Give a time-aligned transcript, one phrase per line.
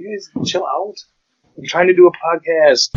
[0.00, 0.96] guys chill out.
[1.58, 2.90] I'm trying to do a podcast.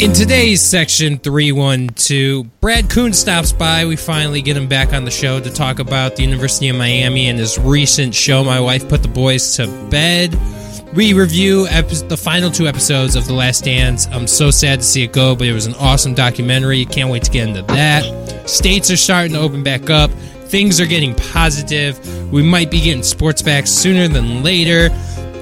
[0.00, 3.84] In today's section 312, Brad Kuhn stops by.
[3.84, 7.28] We finally get him back on the show to talk about the University of Miami
[7.28, 10.34] and his recent show, My Wife Put the Boys to Bed.
[10.94, 14.08] We review epi- the final two episodes of The Last Dance.
[14.08, 16.84] I'm so sad to see it go, but it was an awesome documentary.
[16.84, 18.48] Can't wait to get into that.
[18.50, 20.10] States are starting to open back up.
[20.48, 22.32] Things are getting positive.
[22.32, 24.90] We might be getting sports back sooner than later.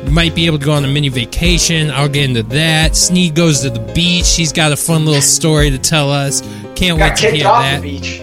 [0.05, 1.91] We might be able to go on a mini vacation.
[1.93, 2.95] I'll get into that.
[2.95, 4.35] Sneed goes to the beach.
[4.37, 6.43] He's got a fun little story to tell us.
[6.77, 7.81] Can't wait Got to kicked hear off that.
[7.81, 8.21] the beach.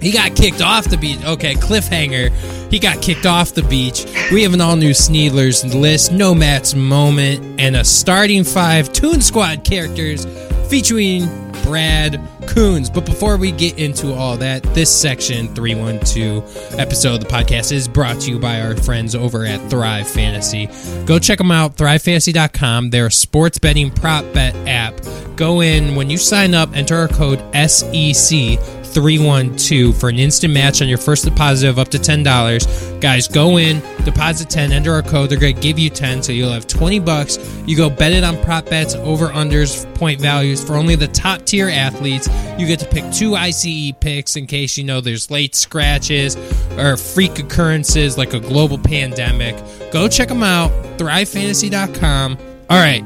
[0.00, 1.18] He got kicked off the beach.
[1.24, 2.30] Okay, cliffhanger.
[2.72, 4.06] He got kicked off the beach.
[4.32, 9.20] We have an all new Sneedlers list, no Matt's moment, and a starting five Toon
[9.20, 10.24] Squad characters
[10.70, 11.26] featuring
[11.64, 12.14] Brad
[12.46, 12.92] Kunz.
[12.92, 17.86] But before we get into all that, this section 312 episode of the podcast is
[17.86, 20.70] brought to you by our friends over at Thrive Fantasy.
[21.04, 22.88] Go check them out, thrivefantasy.com.
[22.88, 24.98] They're a sports betting prop bet app.
[25.36, 28.58] Go in when you sign up, enter our code SEC
[28.92, 33.00] 312 for an instant match on your first deposit of up to $10.
[33.00, 35.30] Guys, go in, deposit 10, enter our code.
[35.30, 37.38] They're going to give you 10, so you'll have 20 bucks.
[37.66, 41.42] You go bet it on prop bets, over unders, point values for only the top
[41.44, 42.28] tier athletes.
[42.58, 46.36] You get to pick two ICE picks in case you know there's late scratches
[46.78, 49.56] or freak occurrences like a global pandemic.
[49.92, 52.38] Go check them out, thrivefantasy.com.
[52.70, 53.02] All right,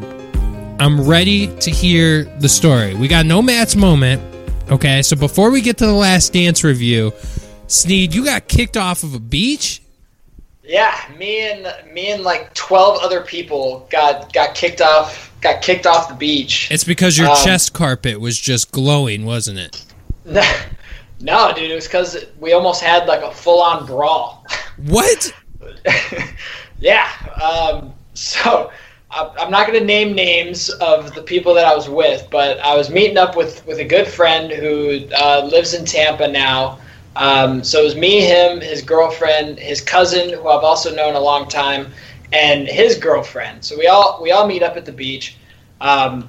[0.78, 2.94] I'm ready to hear the story.
[2.94, 4.35] We got no Matt's moment.
[4.70, 7.12] Okay, so before we get to the last dance review,
[7.68, 9.82] Sneed, you got kicked off of a beach?
[10.64, 15.86] Yeah, me and me and like twelve other people got got kicked off got kicked
[15.86, 16.68] off the beach.
[16.72, 19.84] It's because your Um, chest carpet was just glowing, wasn't it?
[21.20, 24.44] no, dude, it was because we almost had like a full on brawl.
[24.86, 25.32] What?
[26.80, 27.08] yeah.
[27.42, 28.70] Um, so
[29.10, 32.76] I'm not going to name names of the people that I was with, but I
[32.76, 36.78] was meeting up with with a good friend who uh, lives in Tampa now.
[37.14, 41.20] Um, so it was me, him, his girlfriend, his cousin, who I've also known a
[41.20, 41.92] long time,
[42.32, 43.64] and his girlfriend.
[43.64, 45.36] So we all we all meet up at the beach.
[45.80, 46.28] Um,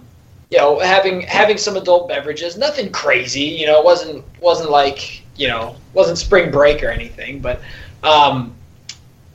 [0.49, 3.41] you know, having having some adult beverages, nothing crazy.
[3.41, 7.61] You know, it wasn't wasn't like you know wasn't spring break or anything, but.
[8.03, 8.53] Um,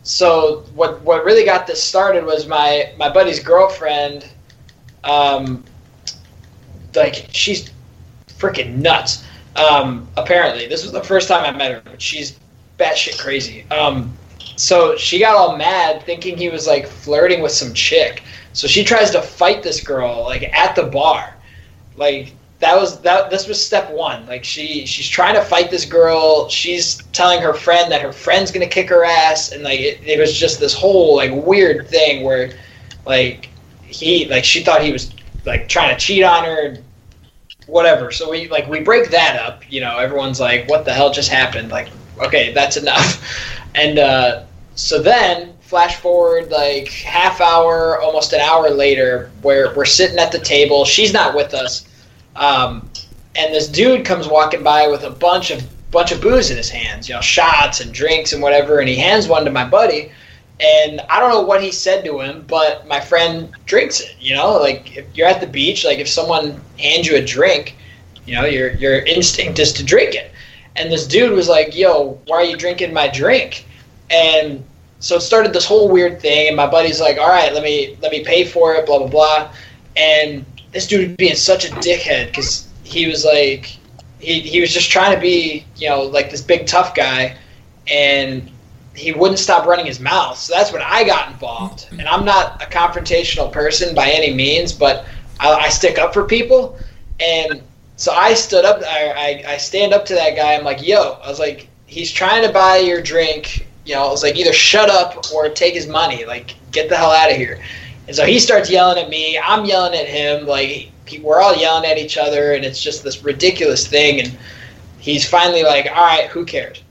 [0.02, 4.28] so what what really got this started was my my buddy's girlfriend
[5.04, 5.64] um
[6.94, 7.70] like she's
[8.28, 9.24] freaking nuts.
[9.56, 12.38] Um apparently this was the first time i met her but she's
[12.78, 13.64] batshit crazy.
[13.70, 14.16] Um
[14.56, 18.22] so she got all mad thinking he was like flirting with some chick.
[18.52, 21.36] So she tries to fight this girl like at the bar.
[21.96, 24.24] Like that was that this was step one.
[24.26, 26.48] Like she she's trying to fight this girl.
[26.48, 29.50] She's telling her friend that her friend's gonna kick her ass.
[29.50, 32.52] And like it, it was just this whole like weird thing where
[33.04, 33.50] like
[33.82, 35.12] he like she thought he was
[35.44, 36.76] like trying to cheat on her
[37.66, 38.12] whatever.
[38.12, 41.30] So we like we break that up you know everyone's like what the hell just
[41.30, 41.70] happened?
[41.70, 41.88] Like
[42.20, 43.20] okay that's enough.
[43.74, 49.86] And uh so then flash forward like half hour almost an hour later where we're
[49.86, 50.84] sitting at the table.
[50.84, 51.86] She's not with us
[52.36, 52.88] um,
[53.34, 56.70] and this dude comes walking by with a bunch of bunch of booze in his
[56.70, 60.10] hands, you know, shots and drinks and whatever, and he hands one to my buddy.
[60.60, 64.14] And I don't know what he said to him, but my friend drinks it.
[64.20, 67.76] You know, like if you're at the beach, like if someone hands you a drink,
[68.26, 70.30] you know, your your instinct is to drink it.
[70.76, 73.66] And this dude was like, "Yo, why are you drinking my drink?"
[74.10, 74.64] And
[75.00, 76.48] so it started this whole weird thing.
[76.48, 79.08] And my buddy's like, "All right, let me let me pay for it." Blah blah
[79.08, 79.52] blah.
[79.96, 83.76] And this dude being such a dickhead because he was like
[84.18, 87.36] he, he was just trying to be you know like this big tough guy
[87.90, 88.50] and
[88.94, 90.36] he wouldn't stop running his mouth.
[90.36, 91.86] So that's when i got involved.
[91.90, 95.06] And i'm not a confrontational person by any means but
[95.38, 96.78] i, I stick up for people.
[97.20, 97.62] And
[97.96, 100.54] so i stood up I, I, I stand up to that guy.
[100.54, 103.66] I'm like yo i was like he's trying to buy your drink.
[103.84, 106.24] You know i was like either shut up or take his money.
[106.24, 107.60] Like get the hell out of here
[108.06, 109.38] and so he starts yelling at me.
[109.38, 110.46] I'm yelling at him.
[110.46, 110.90] Like
[111.20, 114.20] we're all yelling at each other, and it's just this ridiculous thing.
[114.20, 114.38] And
[114.98, 116.82] he's finally like, "All right, who cares?"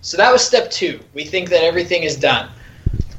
[0.00, 1.00] So that was step two.
[1.14, 2.50] We think that everything is done.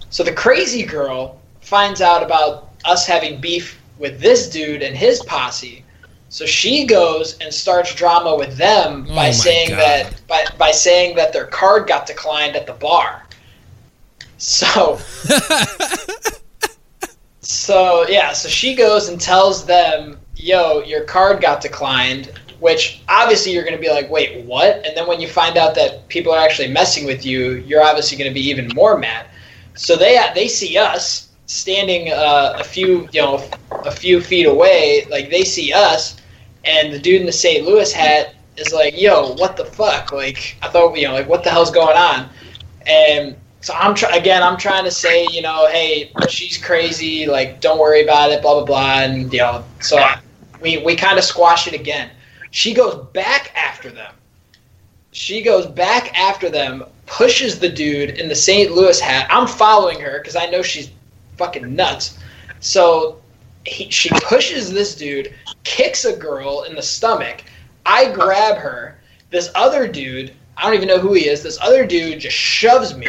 [0.10, 5.22] So the crazy girl finds out about us having beef with this dude and his
[5.24, 5.84] posse.
[6.30, 9.80] So she goes and starts drama with them Oh by my saying God.
[9.80, 13.26] that by, by saying that their card got declined at the bar.
[14.38, 15.00] So
[17.50, 23.54] so yeah, so she goes and tells them, "Yo, your card got declined," which obviously
[23.54, 24.86] you're going to be like, wait, what?
[24.86, 28.20] And then when you find out that people are actually messing with you, you're obviously
[28.20, 29.26] going to be even more mad.
[29.74, 35.08] So they they see us standing uh, a few you know a few feet away,
[35.10, 36.18] like they see us,
[36.66, 37.66] and the dude in the St.
[37.66, 41.44] Louis hat is like, "Yo, what the fuck?" Like I thought, you know, like what
[41.44, 42.30] the hell's going on?
[42.86, 47.26] And so I'm try- again, I'm trying to say, you know, hey, she's crazy.
[47.26, 48.42] Like, don't worry about it.
[48.42, 49.00] Blah blah blah.
[49.02, 50.20] And you know, so I,
[50.62, 52.10] we we kind of squash it again.
[52.52, 54.14] She goes back after them.
[55.12, 58.72] She goes back after them, pushes the dude in the St.
[58.72, 59.28] Louis hat.
[59.30, 60.92] I'm following her because I know she's
[61.38, 62.18] fucking nuts.
[62.60, 63.20] So
[63.66, 65.34] he, she pushes this dude,
[65.64, 67.44] kicks a girl in the stomach.
[67.86, 69.00] I grab her.
[69.32, 71.44] This other dude, I don't even know who he is.
[71.44, 73.08] This other dude just shoves me.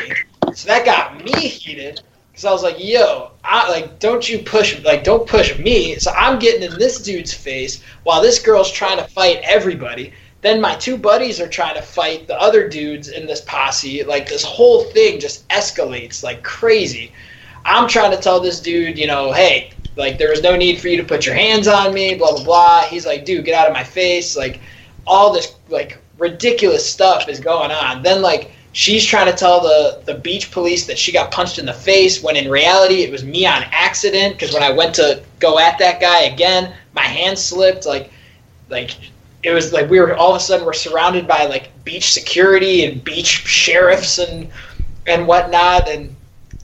[0.55, 4.82] So that got me heated because I was like, "Yo, I, like, don't you push,
[4.85, 8.99] like, don't push me." So I'm getting in this dude's face while this girl's trying
[8.99, 10.12] to fight everybody.
[10.43, 14.02] Then my two buddies are trying to fight the other dudes in this posse.
[14.05, 17.12] Like this whole thing just escalates like crazy.
[17.64, 20.88] I'm trying to tell this dude, you know, hey, like there was no need for
[20.88, 22.82] you to put your hands on me, blah blah blah.
[22.82, 24.37] He's like, dude, get out of my face.
[24.37, 24.61] Like
[25.06, 28.03] all this like ridiculous stuff is going on.
[28.03, 31.67] Then like she's trying to tell the the beach police that she got punched in
[31.67, 35.22] the face when in reality it was me on accident because when I went to
[35.38, 37.87] go at that guy again, my hand slipped.
[37.87, 38.12] Like
[38.69, 38.96] like
[39.43, 42.84] it was like we were all of a sudden we're surrounded by like beach security
[42.84, 44.49] and beach sheriffs and
[45.06, 46.14] and whatnot and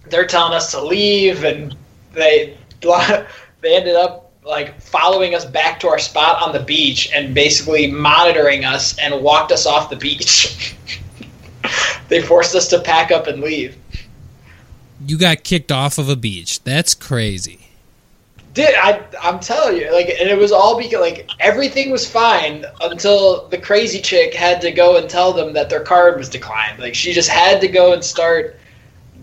[0.08, 1.74] they're telling us to leave and
[2.12, 7.34] they they ended up like following us back to our spot on the beach and
[7.34, 10.76] basically monitoring us and walked us off the beach.
[12.08, 13.76] they forced us to pack up and leave.
[15.04, 16.62] You got kicked off of a beach.
[16.64, 17.66] That's crazy.
[18.54, 19.04] Did I?
[19.22, 23.58] I'm telling you, like, and it was all because like everything was fine until the
[23.58, 26.78] crazy chick had to go and tell them that their card was declined.
[26.78, 28.56] Like, she just had to go and start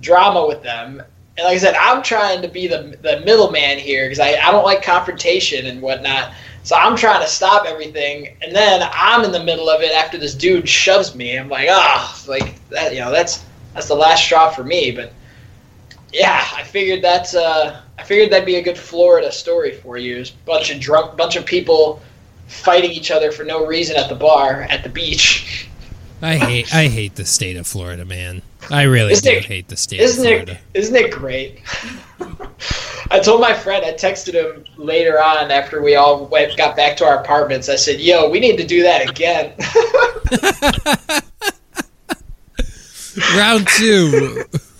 [0.02, 1.02] drama with them.
[1.36, 4.52] And like I said, I'm trying to be the the middleman here because I, I
[4.52, 6.32] don't like confrontation and whatnot.
[6.64, 10.18] So I'm trying to stop everything, and then I'm in the middle of it after
[10.18, 11.38] this dude shoves me.
[11.38, 13.44] I'm like, ah, oh, like that, you know, that's
[13.74, 14.92] that's the last straw for me.
[14.92, 15.12] But
[16.14, 20.20] yeah, I figured that's uh, I figured that'd be a good Florida story for you.
[20.20, 22.02] It's a bunch of drunk, bunch of people
[22.48, 25.68] fighting each other for no reason at the bar at the beach.
[26.22, 28.42] I hate I hate the state of Florida, man.
[28.70, 30.26] I really isn't do it, hate the state isn't.
[30.26, 31.62] It, isn't it great?
[33.12, 36.98] I told my friend, I texted him later on after we all went, got back
[36.98, 37.70] to our apartments.
[37.70, 39.54] I said, "Yo, we need to do that again."
[43.38, 44.44] Round two.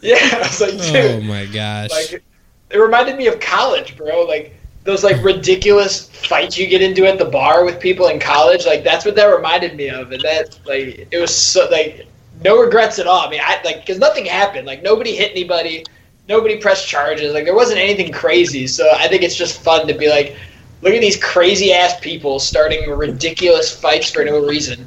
[0.00, 1.90] yeah, I was like, oh Dude, oh my gosh!
[1.90, 2.22] Like,
[2.70, 4.22] it reminded me of college, bro.
[4.22, 4.54] Like
[4.84, 8.66] those like ridiculous fights you get into at the bar with people in college.
[8.66, 12.06] Like that's what that reminded me of, and that like it was so like
[12.44, 13.26] no regrets at all.
[13.26, 14.66] I mean, I like because nothing happened.
[14.66, 15.84] Like nobody hit anybody,
[16.28, 17.32] nobody pressed charges.
[17.32, 18.66] Like there wasn't anything crazy.
[18.66, 20.36] So I think it's just fun to be like,
[20.82, 24.86] look at these crazy ass people starting ridiculous fights for no reason.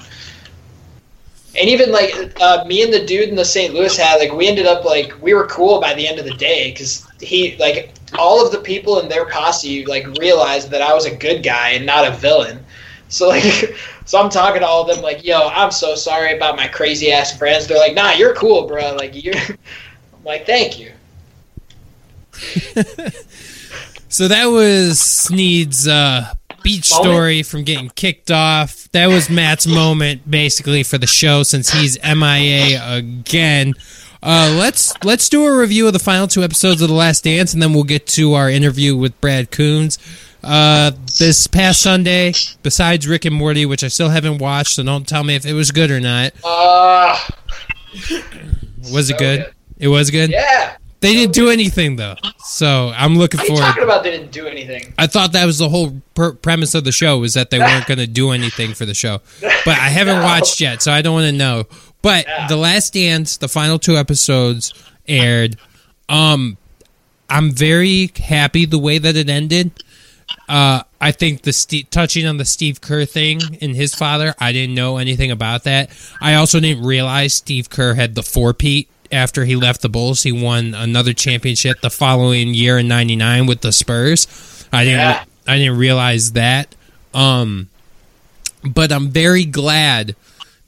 [1.59, 3.73] And even like uh, me and the dude in the St.
[3.73, 6.35] Louis had like we ended up like we were cool by the end of the
[6.35, 10.93] day because he like all of the people in their posse like realized that I
[10.93, 12.63] was a good guy and not a villain.
[13.09, 13.75] So like,
[14.05, 17.11] so I'm talking to all of them like, "Yo, I'm so sorry about my crazy
[17.11, 20.93] ass friends." They're like, "Nah, you're cool, bro." Like you're, I'm like, "Thank you."
[24.07, 27.05] so that was Sneed's uh, beach moment?
[27.05, 28.89] story from getting kicked off.
[28.91, 33.73] That was Matt's moment, basically, for the show since he's MIA again.
[34.21, 37.53] Uh, let's let's do a review of the final two episodes of The Last Dance,
[37.53, 39.97] and then we'll get to our interview with Brad Kunz.
[40.43, 45.07] Uh, this past Sunday, besides Rick and Morty, which I still haven't watched, so don't
[45.07, 46.31] tell me if it was good or not.
[46.43, 47.17] Uh,
[48.91, 49.39] was so it good?
[49.45, 49.53] good?
[49.77, 50.29] It was good.
[50.29, 50.77] Yeah.
[51.01, 53.61] They didn't do anything though, so I'm looking what forward.
[53.61, 54.93] talking about they didn't do anything.
[54.97, 57.85] I thought that was the whole per- premise of the show was that they weren't
[57.87, 60.23] going to do anything for the show, but I haven't no.
[60.23, 61.67] watched yet, so I don't want to know.
[62.01, 62.47] But yeah.
[62.49, 64.73] the Last Dance, the final two episodes
[65.07, 65.55] aired.
[66.09, 66.57] Um,
[67.29, 69.71] I'm very happy the way that it ended.
[70.49, 74.51] Uh, I think the St- touching on the Steve Kerr thing and his father, I
[74.51, 75.91] didn't know anything about that.
[76.19, 80.23] I also didn't realize Steve Kerr had the four-peat after he left the Bulls.
[80.23, 84.67] He won another championship the following year in '99 with the Spurs.
[84.73, 84.99] I didn't.
[84.99, 85.23] Yeah.
[85.47, 86.75] I didn't realize that.
[87.13, 87.69] Um,
[88.63, 90.15] but I'm very glad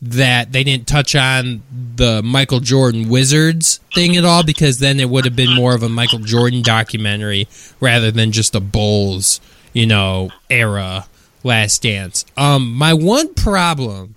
[0.02, 1.62] that they didn't touch on
[1.96, 5.84] the Michael Jordan Wizards thing at all because then it would have been more of
[5.84, 7.48] a Michael Jordan documentary
[7.80, 9.40] rather than just a Bulls,
[9.74, 11.08] you know, era
[11.44, 12.26] Last Dance.
[12.38, 14.16] Um, my one problem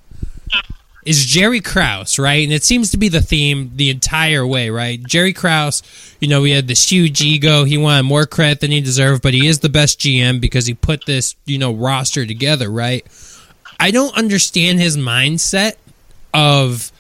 [1.05, 2.45] is Jerry Krause, right?
[2.45, 5.03] And it seems to be the theme the entire way, right?
[5.03, 5.83] Jerry Krause,
[6.21, 7.65] you know, we had this huge ego.
[7.65, 10.75] He wanted more credit than he deserved, but he is the best GM because he
[10.75, 13.07] put this, you know, roster together, right?
[13.79, 15.75] I don't understand his mindset
[16.33, 16.91] of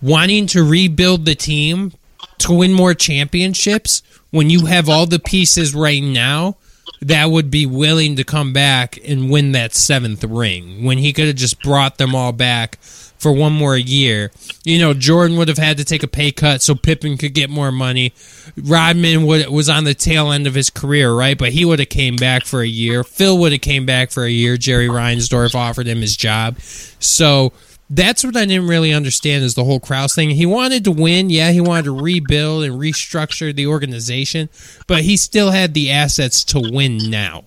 [0.00, 1.92] wanting to rebuild the team
[2.38, 6.56] to win more championships when you have all the pieces right now
[7.02, 11.26] that would be willing to come back and win that seventh ring when he could
[11.26, 12.78] have just brought them all back
[13.22, 14.30] for one more year.
[14.64, 17.50] You know, Jordan would have had to take a pay cut so Pippen could get
[17.50, 18.12] more money.
[18.56, 21.36] Rodman would, was on the tail end of his career, right?
[21.36, 23.02] But he would have came back for a year.
[23.02, 24.56] Phil would have came back for a year.
[24.56, 26.60] Jerry Reinsdorf offered him his job.
[26.60, 27.52] So
[27.94, 30.30] that's what I didn't really understand is the whole Krause thing.
[30.30, 34.48] He wanted to win, yeah, he wanted to rebuild and restructure the organization,
[34.86, 37.44] but he still had the assets to win now.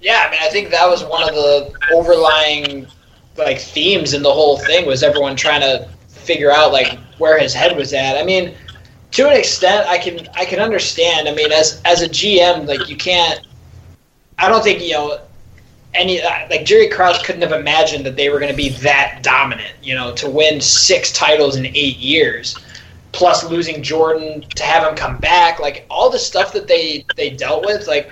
[0.00, 2.86] Yeah, I mean, I think that was one of the overlying
[3.36, 7.52] like themes in the whole thing was everyone trying to figure out like where his
[7.52, 8.16] head was at.
[8.16, 8.54] I mean,
[9.12, 11.28] to an extent, I can I can understand.
[11.28, 13.40] I mean, as as a GM, like you can't.
[14.38, 15.20] I don't think you know
[15.94, 19.74] any like Jerry Krause couldn't have imagined that they were going to be that dominant.
[19.82, 22.58] You know, to win six titles in eight years,
[23.12, 27.30] plus losing Jordan to have him come back, like all the stuff that they they
[27.30, 28.10] dealt with, like.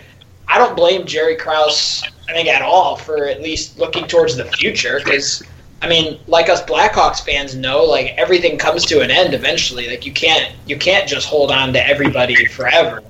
[0.53, 4.47] I don't blame Jerry Krause, I think, at all for at least looking towards the
[4.47, 5.45] future because,
[5.81, 9.89] I mean, like us Blackhawks fans know, like everything comes to an end eventually.
[9.89, 13.01] Like you can't you can't just hold on to everybody forever.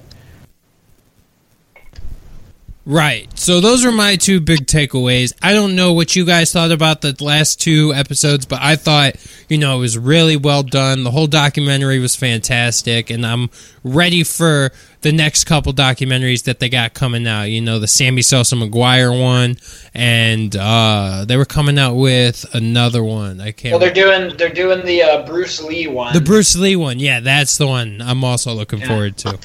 [2.87, 3.28] Right.
[3.38, 5.34] So those are my two big takeaways.
[5.42, 9.16] I don't know what you guys thought about the last two episodes, but I thought,
[9.50, 11.04] you know, it was really well done.
[11.04, 13.50] The whole documentary was fantastic, and I'm
[13.84, 14.70] ready for
[15.02, 17.44] the next couple documentaries that they got coming out.
[17.44, 19.58] You know, the Sammy Sosa McGwire one,
[19.92, 23.42] and uh, they were coming out with another one.
[23.42, 23.72] I can't.
[23.72, 26.14] Well, they're doing they're doing the uh, Bruce Lee one.
[26.14, 28.00] The Bruce Lee one, yeah, that's the one.
[28.00, 28.88] I'm also looking yeah.
[28.88, 29.38] forward to.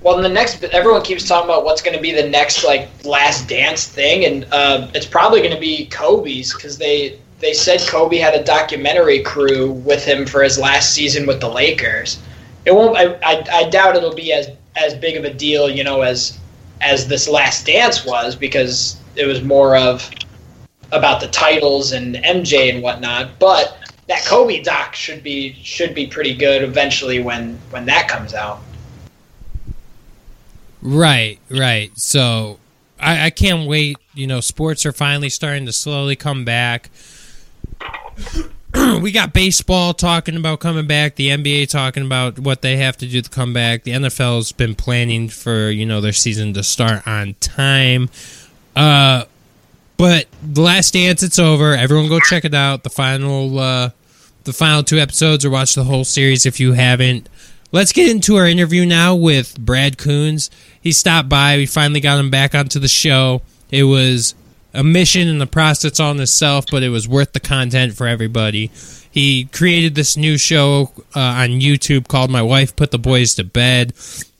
[0.00, 2.88] Well, in the next, everyone keeps talking about what's going to be the next like
[3.04, 7.80] last dance thing, and uh, it's probably going to be Kobe's because they they said
[7.80, 12.20] Kobe had a documentary crew with him for his last season with the Lakers.
[12.64, 12.96] It won't.
[12.96, 16.38] I, I, I doubt it'll be as as big of a deal, you know, as
[16.80, 20.08] as this last dance was because it was more of
[20.92, 23.38] about the titles and MJ and whatnot.
[23.38, 28.32] But that Kobe doc should be should be pretty good eventually when when that comes
[28.32, 28.62] out.
[30.80, 31.96] Right, right.
[31.98, 32.58] So
[33.00, 33.96] I, I can't wait.
[34.14, 36.90] You know, sports are finally starting to slowly come back.
[39.00, 43.06] we got baseball talking about coming back, the NBA talking about what they have to
[43.06, 43.84] do to come back.
[43.84, 48.10] The NFL's been planning for, you know, their season to start on time.
[48.76, 49.24] Uh
[49.96, 51.74] but the last dance it's over.
[51.74, 52.82] Everyone go check it out.
[52.82, 53.90] The final uh
[54.44, 57.28] the final two episodes or watch the whole series if you haven't.
[57.70, 60.48] Let's get into our interview now with Brad Kunz.
[60.80, 61.56] He stopped by.
[61.58, 63.42] We finally got him back onto the show.
[63.70, 64.34] It was
[64.72, 68.70] a mission and the process on itself, but it was worth the content for everybody.
[69.10, 73.44] He created this new show uh, on YouTube called My Wife Put the Boys to
[73.44, 73.92] Bed.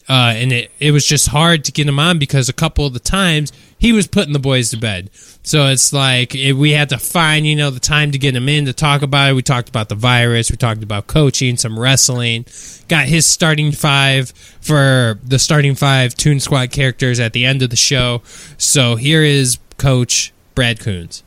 [0.08, 2.94] Uh, and it, it was just hard to get him on because a couple of
[2.94, 5.10] the times he was putting the boys to bed.
[5.42, 8.48] So it's like it, we had to find, you know, the time to get him
[8.48, 9.34] in to talk about it.
[9.34, 10.50] We talked about the virus.
[10.50, 12.46] We talked about coaching, some wrestling.
[12.88, 17.68] Got his starting five for the starting five Toon Squad characters at the end of
[17.68, 18.22] the show.
[18.56, 21.22] So here is Coach Brad Kunz.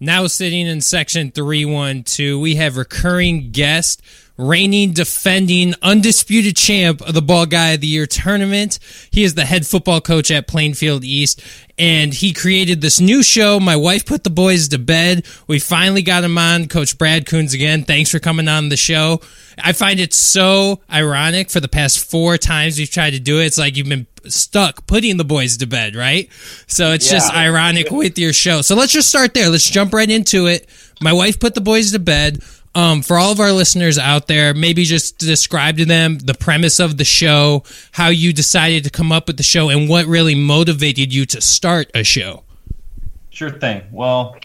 [0.00, 4.02] Now sitting in section 312, we have recurring guest
[4.36, 8.78] reigning, defending, undisputed champ of the Ball Guy of the Year tournament.
[9.10, 11.42] He is the head football coach at Plainfield East,
[11.78, 13.60] and he created this new show.
[13.60, 15.24] My wife put the boys to bed.
[15.46, 17.84] We finally got him on, Coach Brad Kunz again.
[17.84, 19.20] Thanks for coming on the show.
[19.62, 23.46] I find it so ironic for the past four times we've tried to do it.
[23.46, 26.28] It's like you've been stuck putting the boys to bed, right?
[26.66, 27.18] So it's yeah.
[27.18, 28.62] just ironic with your show.
[28.62, 29.48] So let's just start there.
[29.48, 30.68] Let's jump right into it.
[31.00, 32.42] My wife put the boys to bed.
[32.76, 36.80] Um, for all of our listeners out there, maybe just describe to them the premise
[36.80, 37.62] of the show,
[37.92, 41.40] how you decided to come up with the show, and what really motivated you to
[41.40, 42.42] start a show.
[43.30, 43.82] Sure thing.
[43.92, 44.36] Well,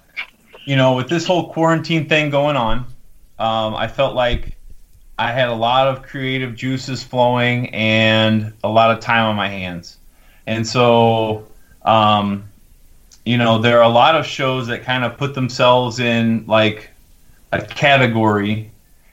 [0.66, 2.86] you know, with this whole quarantine thing going on,
[3.40, 4.56] um, I felt like
[5.18, 9.48] I had a lot of creative juices flowing and a lot of time on my
[9.48, 9.98] hands.
[10.46, 11.48] And so,
[11.82, 12.48] um,
[13.26, 16.89] you know, there are a lot of shows that kind of put themselves in like
[17.52, 18.72] a category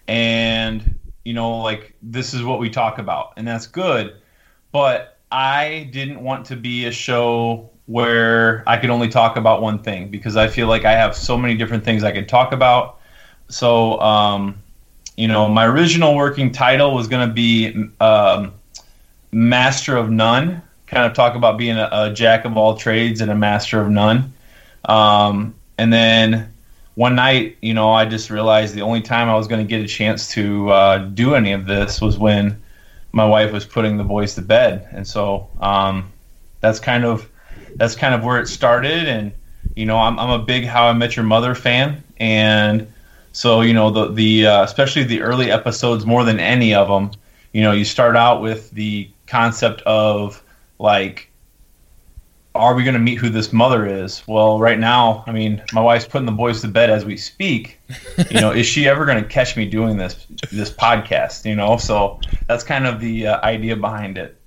[0.09, 4.17] and you know like this is what we talk about and that's good
[4.73, 9.83] but I didn't want to be a show where I could only talk about one
[9.83, 12.99] thing because I feel like I have so many different things I could talk about.
[13.49, 14.61] So, um,
[15.17, 18.53] you know, my original working title was going to be um,
[19.33, 23.31] Master of None, kind of talk about being a, a, jack of all trades and
[23.31, 24.33] a master of none.
[24.85, 26.53] Um, and then
[26.97, 29.85] one night, you know, I just realized the only time I was going to get
[29.85, 32.61] a chance to uh, do any of this was when
[33.13, 36.11] my wife was putting the boys to bed, and so um,
[36.61, 37.31] that's kind of
[37.77, 39.09] that's kind of where it started.
[39.09, 39.33] And
[39.75, 42.91] you know, I'm, I'm a big How I Met Your Mother fan, and
[43.33, 47.11] so you know the the uh, especially the early episodes more than any of them.
[47.53, 50.43] You know, you start out with the concept of
[50.79, 51.31] like
[52.57, 54.27] are we going to meet who this mother is?
[54.27, 57.81] Well, right now, I mean, my wife's putting the boys to bed as we speak.
[58.31, 61.45] You know, is she ever going to catch me doing this this podcast?
[61.45, 64.41] You know, so that's kind of the uh, idea behind it.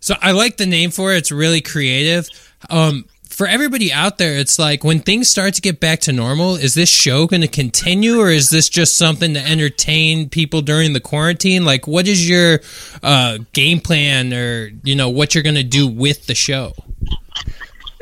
[0.00, 1.18] So I like the name for it.
[1.18, 2.28] It's really creative.
[2.70, 6.56] Um, for everybody out there, it's like when things start to get back to normal,
[6.56, 10.94] is this show going to continue or is this just something to entertain people during
[10.94, 11.66] the quarantine?
[11.66, 12.60] Like, what is your
[13.02, 16.72] uh, game plan or, you know, what you're going to do with the show?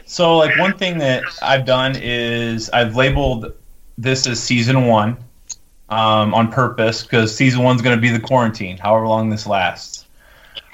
[0.07, 3.55] So, like, one thing that I've done is I've labeled
[3.99, 5.17] this as season one
[5.89, 10.07] um, on purpose because season one's going to be the quarantine, however long this lasts.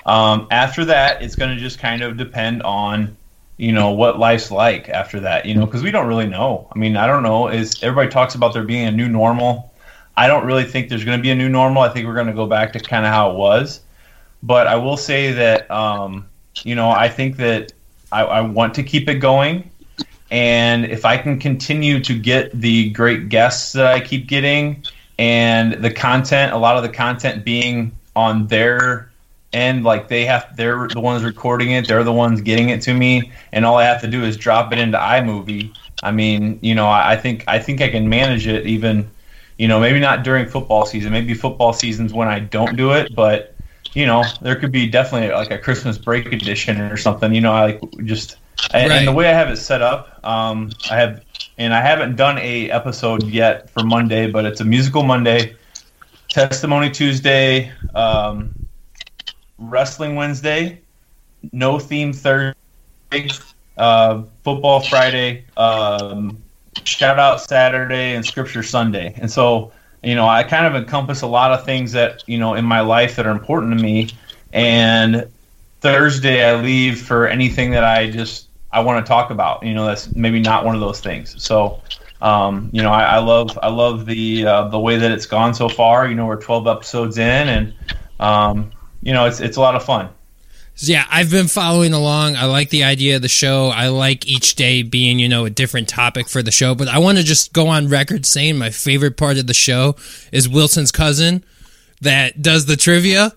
[0.04, 3.16] Um, after that, it's going to just kind of depend on
[3.60, 6.66] you know what life's like after that you know because we don't really know.
[6.74, 7.48] I mean i don't know.
[7.48, 9.72] Is everybody talks about there being a new normal.
[10.16, 11.82] I don't really think there's going to be a new normal.
[11.82, 13.80] I think we're going to go back to kind of how it was.
[14.42, 16.26] But i will say that um,
[16.62, 17.72] you know i think that
[18.10, 19.70] I, I want to keep it going.
[20.30, 24.82] And if i can continue to get the great guests that i keep getting
[25.18, 29.09] and the content a lot of the content being on their
[29.52, 31.88] and like they have they're the ones recording it.
[31.88, 33.32] They're the ones getting it to me.
[33.52, 35.74] And all i have to do is drop it into imovie.
[36.02, 39.10] I mean you know i, I think i think i can manage it even
[39.58, 41.12] you know maybe not during football season.
[41.12, 43.14] Maybe football seasons when i don't do it.
[43.14, 43.54] But
[43.92, 47.34] you know there could be definitely like a christmas break edition or something.
[47.34, 48.36] You know i like just
[48.72, 48.98] and, right.
[48.98, 51.24] and the way i have it set up um, i have
[51.58, 55.56] and i haven't done a episode yet for monday but it's a musical monday.
[56.28, 58.54] Testimony tuesday um,
[59.60, 60.80] Wrestling Wednesday,
[61.52, 63.28] no theme Thursday,
[63.76, 66.42] uh, football Friday, um,
[66.84, 69.14] shout out Saturday, and scripture Sunday.
[69.16, 72.54] And so, you know, I kind of encompass a lot of things that, you know,
[72.54, 74.08] in my life that are important to me.
[74.52, 75.28] And
[75.80, 79.64] Thursday, I leave for anything that I just I want to talk about.
[79.64, 81.42] You know, that's maybe not one of those things.
[81.42, 81.82] So,
[82.22, 85.54] um, you know, I, I, love I love the uh, the way that it's gone
[85.54, 86.06] so far.
[86.06, 87.74] You know, we're 12 episodes in, and
[88.18, 90.08] um, you know, it's it's a lot of fun.
[90.76, 92.36] Yeah, I've been following along.
[92.36, 93.68] I like the idea of the show.
[93.68, 96.74] I like each day being, you know, a different topic for the show.
[96.74, 99.96] But I want to just go on record saying my favorite part of the show
[100.32, 101.44] is Wilson's cousin
[102.00, 103.32] that does the trivia.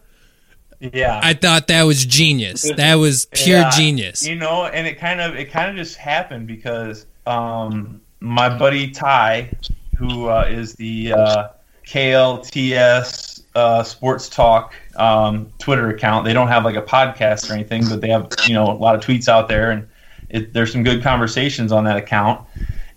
[0.80, 2.70] Yeah, I thought that was genius.
[2.76, 4.26] That was pure yeah, genius.
[4.26, 8.92] You know, and it kind of it kind of just happened because um, my buddy
[8.92, 9.52] Ty,
[9.98, 11.48] who uh, is the uh,
[11.86, 16.26] KLTS uh, sports talk um, Twitter account.
[16.26, 18.96] They don't have like a podcast or anything, but they have you know a lot
[18.96, 19.88] of tweets out there, and
[20.30, 22.46] it, there's some good conversations on that account.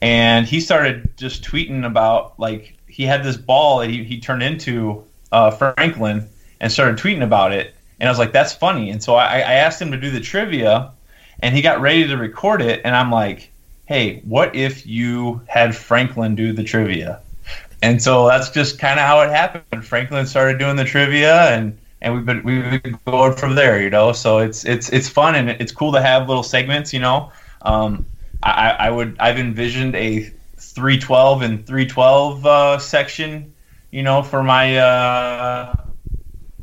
[0.03, 4.43] And he started just tweeting about like he had this ball that he, he turned
[4.43, 6.29] into uh, Franklin
[6.61, 7.75] and started tweeting about it.
[7.99, 8.91] And I was like, that's funny.
[8.91, 10.93] And so I, I asked him to do the trivia,
[11.41, 12.83] and he got ready to record it.
[12.85, 13.51] And I'm like,
[13.87, 17.21] hey, what if you had Franklin do the trivia?
[17.83, 19.85] and so that's just kind of how it happened.
[19.85, 23.91] Franklin started doing the trivia, and and we've been we've been going from there, you
[23.91, 24.13] know.
[24.13, 27.31] So it's it's it's fun and it's cool to have little segments, you know.
[27.63, 28.07] Um,
[28.43, 33.53] I, I would I've envisioned a 312 and 312 uh, section,
[33.91, 35.75] you know, for my uh,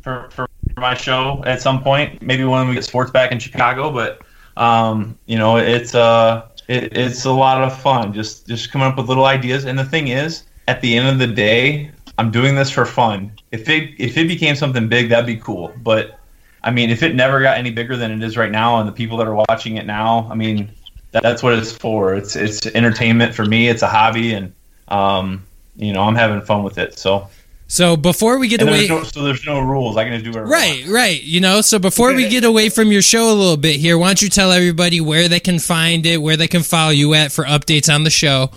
[0.02, 2.22] for, for my show at some point.
[2.22, 4.22] Maybe when we get sports back in Chicago, but
[4.56, 8.13] um, you know, it's uh, it, it's a lot of fun.
[8.13, 9.65] Just just coming up with little ideas.
[9.65, 13.32] And the thing is, at the end of the day, I'm doing this for fun.
[13.52, 15.73] If it if it became something big, that'd be cool.
[15.78, 16.19] But
[16.63, 18.93] I mean, if it never got any bigger than it is right now, and the
[18.93, 20.71] people that are watching it now, I mean,
[21.12, 22.13] that, that's what it's for.
[22.15, 23.67] It's it's entertainment for me.
[23.67, 24.54] It's a hobby, and
[24.88, 25.43] um,
[25.76, 26.97] you know, I'm having fun with it.
[26.97, 27.30] So.
[27.65, 29.97] So before we get and away, there's no, so there's no rules.
[29.97, 30.47] I can just do whatever.
[30.47, 31.23] Right, right.
[31.23, 34.10] You know, so before we get away from your show a little bit here, why
[34.10, 37.32] don't you tell everybody where they can find it, where they can follow you at
[37.32, 38.52] for updates on the show?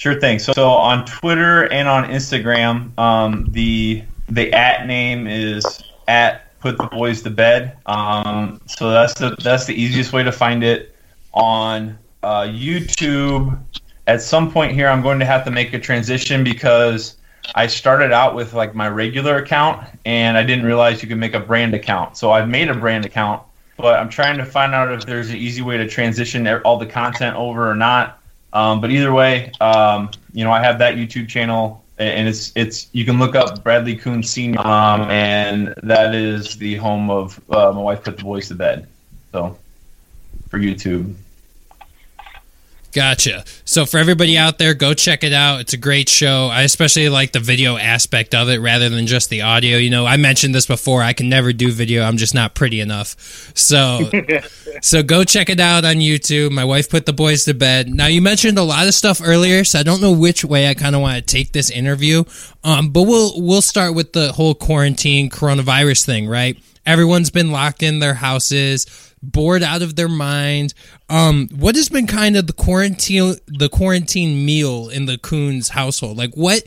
[0.00, 0.38] Sure thing.
[0.38, 6.78] So, so on Twitter and on Instagram, um, the the at name is at put
[6.78, 7.76] the boys to bed.
[7.84, 10.96] Um, so that's the that's the easiest way to find it
[11.34, 13.62] on uh, YouTube.
[14.06, 17.18] At some point here, I'm going to have to make a transition because
[17.54, 21.34] I started out with like my regular account and I didn't realize you could make
[21.34, 22.16] a brand account.
[22.16, 23.42] So I've made a brand account,
[23.76, 26.86] but I'm trying to find out if there's an easy way to transition all the
[26.86, 28.16] content over or not.
[28.52, 32.88] Um, but either way, um, you know, I have that YouTube channel and it's it's
[32.92, 37.72] you can look up Bradley Coon Senior, um, and that is the home of uh,
[37.72, 38.88] my wife put the boys to bed.
[39.32, 39.56] So
[40.48, 41.14] for YouTube.
[42.92, 43.44] Gotcha.
[43.64, 45.60] So for everybody out there, go check it out.
[45.60, 46.48] It's a great show.
[46.48, 49.78] I especially like the video aspect of it rather than just the audio.
[49.78, 51.02] You know, I mentioned this before.
[51.02, 52.02] I can never do video.
[52.02, 53.52] I'm just not pretty enough.
[53.54, 54.10] So
[54.82, 56.50] so go check it out on YouTube.
[56.50, 57.88] My wife put the boys to bed.
[57.88, 60.74] Now you mentioned a lot of stuff earlier, so I don't know which way I
[60.74, 62.24] kind of want to take this interview.
[62.64, 66.58] Um, but we'll we'll start with the whole quarantine coronavirus thing, right?
[66.86, 68.86] Everyone's been locked in their houses
[69.22, 70.74] bored out of their mind.
[71.08, 76.16] Um, what has been kind of the quarantine the quarantine meal in the Kunz household?
[76.16, 76.62] Like what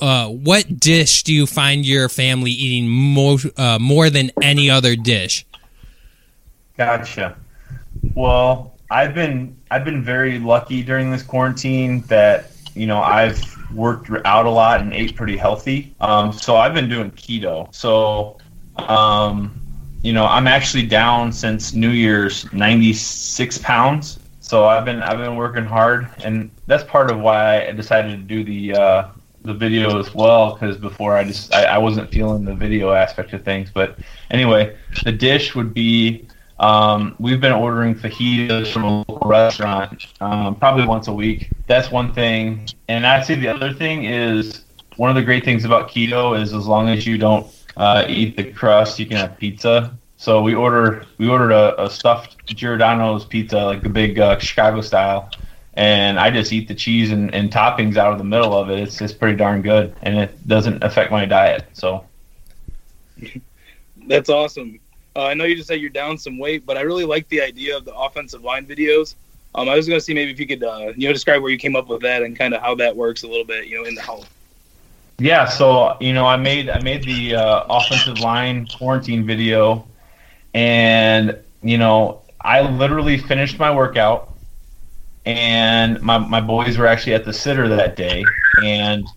[0.00, 4.96] uh, what dish do you find your family eating more uh, more than any other
[4.96, 5.46] dish?
[6.76, 7.36] Gotcha.
[8.14, 13.42] Well, I've been I've been very lucky during this quarantine that you know I've
[13.74, 15.94] worked out a lot and ate pretty healthy.
[16.00, 17.72] Um, so I've been doing keto.
[17.74, 18.38] So
[18.78, 19.60] um,
[20.02, 24.20] you know, I'm actually down since New Year's 96 pounds.
[24.40, 28.22] So I've been I've been working hard, and that's part of why I decided to
[28.22, 29.08] do the uh,
[29.42, 30.54] the video as well.
[30.54, 33.70] Because before I just I, I, wasn't feeling the video aspect of things.
[33.74, 33.98] But
[34.30, 36.28] anyway, the dish would be
[36.60, 41.50] um, we've been ordering fajitas from a local restaurant um, probably once a week.
[41.66, 44.64] That's one thing, and I'd say the other thing is
[44.96, 48.36] one of the great things about keto is as long as you don't uh, eat
[48.36, 49.96] the crust, you can have pizza.
[50.16, 54.80] So we order we ordered a, a stuffed Giordano's pizza, like the big uh, Chicago
[54.80, 55.30] style,
[55.74, 58.80] and I just eat the cheese and, and toppings out of the middle of it.
[58.80, 61.66] It's it's pretty darn good, and it doesn't affect my diet.
[61.74, 62.06] So
[64.06, 64.80] that's awesome.
[65.14, 67.40] Uh, I know you just said you're down some weight, but I really like the
[67.40, 69.14] idea of the offensive line videos.
[69.54, 71.50] Um, I was going to see maybe if you could, uh, you know, describe where
[71.50, 73.78] you came up with that and kind of how that works a little bit, you
[73.78, 74.26] know, in the house.
[75.18, 79.88] Yeah, so you know, I made I made the uh, offensive line quarantine video,
[80.54, 84.36] and you know, I literally finished my workout,
[85.26, 89.12] and my my boys were actually at the sitter that day, and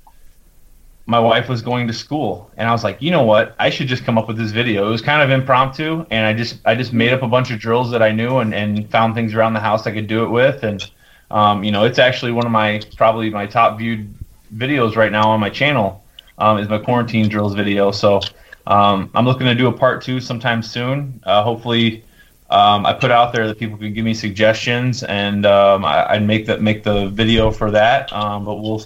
[1.07, 3.87] my wife was going to school, and I was like, you know what, I should
[3.87, 4.87] just come up with this video.
[4.87, 7.59] It was kind of impromptu, and I just I just made up a bunch of
[7.59, 10.29] drills that I knew, and and found things around the house I could do it
[10.29, 10.87] with, and
[11.31, 14.18] um, you know, it's actually one of my probably my top viewed
[14.53, 16.03] videos right now on my channel
[16.37, 17.91] um, is my quarantine drills video.
[17.91, 18.21] So
[18.67, 21.21] um, I'm looking to do a part two sometime soon.
[21.23, 22.03] Uh, hopefully,
[22.49, 26.25] um, I put out there that people can give me suggestions, and um, I, would
[26.25, 28.11] make that make the video for that.
[28.11, 28.83] Um, but we'll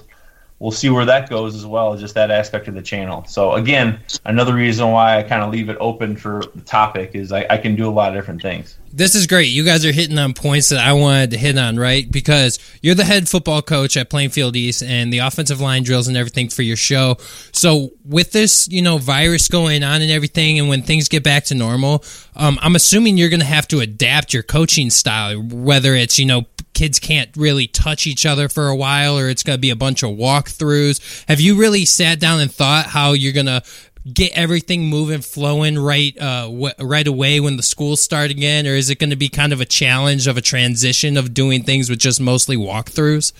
[0.59, 3.25] we'll see where that goes as well, just that aspect of the channel.
[3.27, 7.31] So again, another reason why I kind of leave it open for the topic is
[7.31, 8.77] I, I, can do a lot of different things.
[8.91, 9.49] This is great.
[9.49, 12.09] You guys are hitting on points that I wanted to hit on, right?
[12.09, 16.15] Because you're the head football coach at Plainfield East and the offensive line drills and
[16.15, 17.17] everything for your show.
[17.51, 21.43] So with this, you know, virus going on and everything, and when things get back
[21.45, 25.95] to normal, um, I'm assuming you're going to have to adapt your coaching style, whether
[25.95, 29.57] it's, you know, kids can't really touch each other for a while or it's going
[29.57, 31.25] to be a bunch of walkthroughs.
[31.27, 33.63] Have you really sat down and thought how you're going to
[34.11, 38.71] get everything moving, flowing right uh, w- right away when the schools start again, or
[38.71, 41.89] is it going to be kind of a challenge of a transition of doing things
[41.89, 43.31] with just mostly walkthroughs?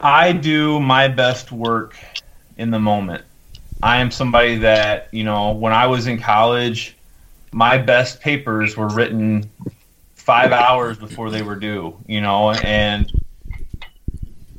[0.00, 1.96] I do my best work
[2.56, 3.24] in the moment.
[3.82, 6.96] I am somebody that you know when I was in college,
[7.52, 9.50] my best papers were written
[10.30, 13.10] five hours before they were due, you know, and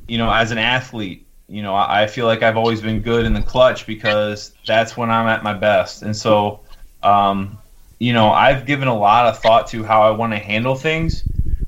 [0.06, 3.34] you know, as an athlete, you know, I feel like I've always been good in
[3.34, 6.02] the clutch because that's when I'm at my best.
[6.02, 6.60] And so,
[7.04, 7.58] um,
[8.00, 11.24] you know, I've given a lot of thought to how I want to handle things,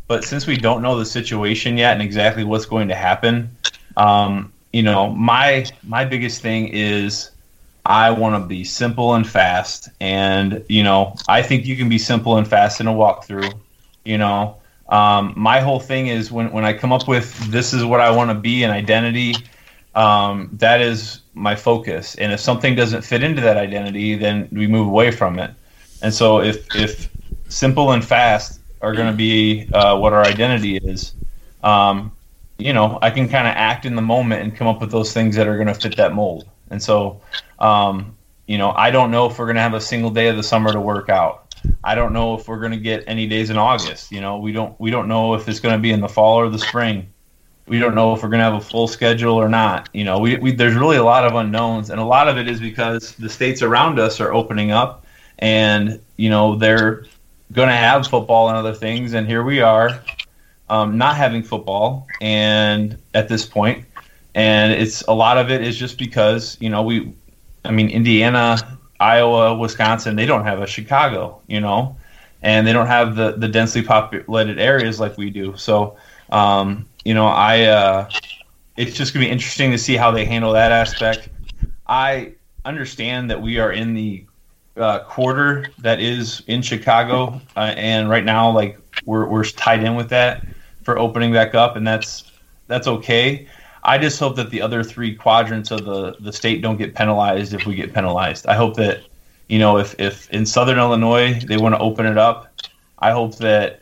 [0.10, 3.56] but since we don't know the situation yet and exactly what's going to happen,
[3.96, 7.32] um, you know, my my biggest thing is
[7.86, 11.98] I want to be simple and fast, and you know, I think you can be
[11.98, 13.54] simple and fast in a walkthrough.
[14.06, 14.58] You know,
[14.90, 18.12] um, my whole thing is when, when I come up with this is what I
[18.12, 19.36] want to be an identity,
[19.96, 22.16] um, that is my focus.
[22.16, 25.52] And if something doesn't fit into that identity, then we move away from it.
[26.02, 27.10] And so if, if
[27.48, 31.14] simple and fast are going to be uh, what our identity is,
[31.64, 32.12] um,
[32.58, 35.14] you know, I can kind of act in the moment and come up with those
[35.14, 36.48] things that are going to fit that mold.
[36.70, 37.22] And so,
[37.60, 38.16] um,
[38.48, 40.44] you know, I don't know if we're going to have a single day of the
[40.44, 41.43] summer to work out.
[41.84, 44.12] I don't know if we're going to get any days in August.
[44.12, 46.40] You know, we don't we don't know if it's going to be in the fall
[46.40, 47.08] or the spring.
[47.66, 49.90] We don't know if we're going to have a full schedule or not.
[49.94, 52.48] You know, we, we there's really a lot of unknowns, and a lot of it
[52.48, 55.06] is because the states around us are opening up,
[55.40, 57.06] and you know they're
[57.52, 60.04] going to have football and other things, and here we are,
[60.70, 63.86] um, not having football, and at this point,
[64.36, 67.14] and it's a lot of it is just because you know we
[67.66, 71.98] I mean, Indiana, Iowa, Wisconsin, they don't have a Chicago, you know,
[72.42, 75.56] and they don't have the, the densely populated areas like we do.
[75.58, 75.98] So,
[76.30, 78.10] um, you know, I uh,
[78.78, 81.30] it's just gonna be interesting to see how they handle that aspect.
[81.88, 82.34] I
[82.66, 84.26] understand that we are in the
[84.78, 89.96] uh, quarter that is in Chicago, uh, and right now, like we're we're tied in
[89.96, 90.46] with that
[90.84, 92.32] for opening back up, and that's
[92.68, 93.48] that's okay.
[93.86, 97.54] I just hope that the other three quadrants of the, the state don't get penalized
[97.54, 98.48] if we get penalized.
[98.48, 99.02] I hope that,
[99.48, 102.48] you know, if, if in Southern Illinois they want to open it up,
[103.00, 103.82] I hope that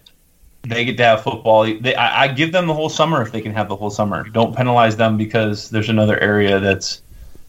[0.63, 1.63] they get to have football.
[1.63, 4.27] They, I, I give them the whole summer if they can have the whole summer.
[4.29, 7.01] Don't penalize them because there's another area that's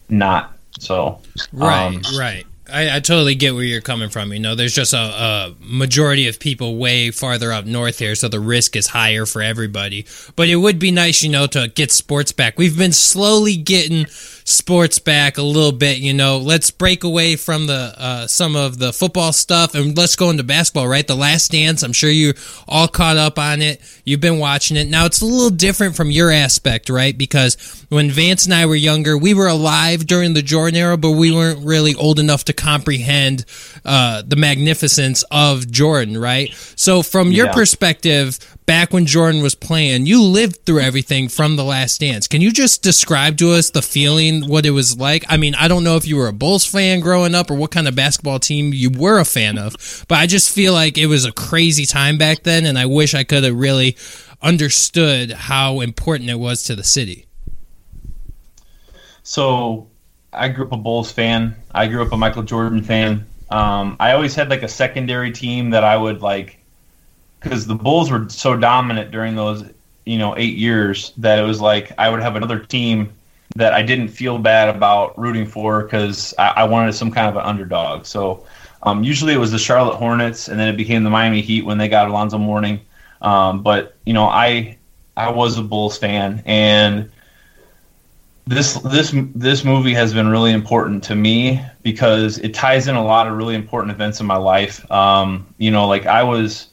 [0.09, 0.57] not.
[0.79, 1.19] So
[1.51, 2.45] right, um, right.
[2.71, 4.31] I, I, totally get where you're coming from.
[4.31, 8.29] You know, there's just a, a, majority of people way farther up north here, so
[8.29, 10.05] the risk is higher for everybody.
[10.35, 12.57] But it would be nice, you know, to get sports back.
[12.57, 14.05] We've been slowly getting
[14.45, 15.97] sports back a little bit.
[15.99, 20.15] You know, let's break away from the uh, some of the football stuff and let's
[20.15, 20.87] go into basketball.
[20.87, 21.83] Right, The Last Dance.
[21.83, 22.33] I'm sure you
[22.67, 23.81] all caught up on it.
[24.05, 24.87] You've been watching it.
[24.87, 27.17] Now it's a little different from your aspect, right?
[27.17, 31.11] Because when Vance and I were younger, we were alive during the Jordan era, but
[31.11, 33.45] we weren't really old enough to comprehend
[33.85, 36.53] uh, the magnificence of Jordan, right?
[36.75, 37.53] So from your yeah.
[37.53, 42.27] perspective back when Jordan was playing, you lived through everything from The Last Dance.
[42.27, 45.25] Can you just describe to us the feeling, what it was like?
[45.29, 47.71] I mean, I don't know if you were a Bulls fan growing up or what
[47.71, 51.07] kind of basketball team you were a fan of, but I just feel like it
[51.07, 53.97] was a crazy time back then, and I wish I could have really
[54.41, 57.25] understood how important it was to the city.
[59.23, 59.87] So,
[60.33, 61.55] I grew up a Bulls fan.
[61.71, 63.25] I grew up a Michael Jordan fan.
[63.49, 66.62] Um, I always had like a secondary team that I would like
[67.43, 69.65] because the Bulls were so dominant during those
[70.05, 73.13] you know eight years that it was like I would have another team
[73.55, 77.35] that I didn't feel bad about rooting for because I, I, wanted some kind of
[77.35, 78.05] an underdog.
[78.05, 78.47] So
[78.81, 81.77] um, usually it was the Charlotte Hornets, and then it became the Miami Heat when
[81.77, 82.81] they got Alonzo Mourning.
[83.21, 84.77] Um, but you know I
[85.15, 87.11] I was a Bulls fan, and
[88.47, 93.03] this this this movie has been really important to me because it ties in a
[93.03, 94.89] lot of really important events in my life.
[94.91, 96.67] Um, you know, like I was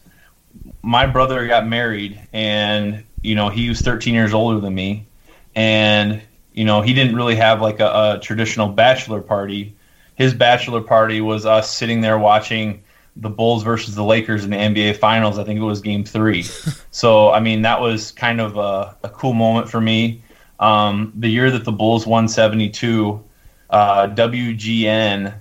[0.82, 5.06] my brother got married and you know he was 13 years older than me.
[5.54, 9.74] And you know he didn't really have like a, a, traditional bachelor party.
[10.14, 12.82] His bachelor party was us sitting there watching
[13.16, 15.38] the bulls versus the lakers in the nba finals.
[15.38, 16.44] I think it was game three.
[16.92, 20.22] So i mean that was kind of a, a cool moment for me.
[20.58, 23.24] Um, the year that the bulls won 72
[23.70, 25.40] uh, wgn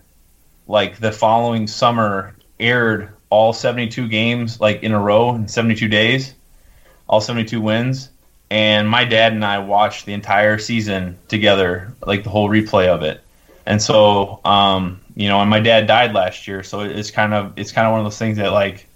[0.68, 6.34] like the following summer aired all 72 games like in a row in 72 days,
[7.08, 8.10] all 72 wins.
[8.52, 13.04] And my dad and I watched the entire season together, like the whole replay of
[13.04, 13.22] it.
[13.66, 17.54] And so, um, you know, and my dad died last year, so it's kind of
[17.56, 18.88] it's kind of one of those things that like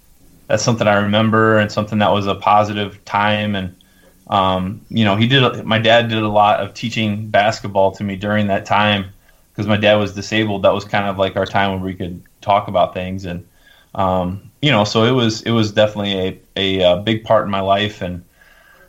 [0.48, 3.54] that's something I remember and something that was a positive time.
[3.54, 3.76] And
[4.26, 5.64] um, you know, he did.
[5.64, 9.06] My dad did a lot of teaching basketball to me during that time
[9.52, 10.62] because my dad was disabled.
[10.62, 13.46] That was kind of like our time when we could talk about things and
[13.94, 17.50] um, you know, so it was it was definitely a, a, a big part in
[17.50, 18.24] my life, and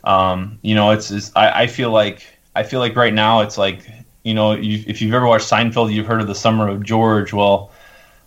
[0.04, 3.58] um, you know, it's, it's I, I, feel like I feel like right now it's
[3.58, 3.86] like
[4.22, 7.32] you know, you, if you've ever watched Seinfeld, you've heard of the Summer of George.
[7.32, 7.70] Well,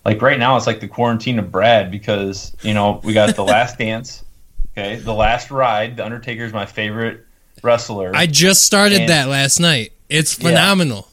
[0.06, 3.44] like right now, it's like the quarantine of Brad because you know we got the
[3.44, 4.24] Last Dance,
[4.72, 5.98] okay, the Last Ride.
[5.98, 7.26] The Undertaker is my favorite
[7.62, 8.16] wrestler.
[8.16, 9.92] I just started and, that last night.
[10.08, 11.09] It's phenomenal.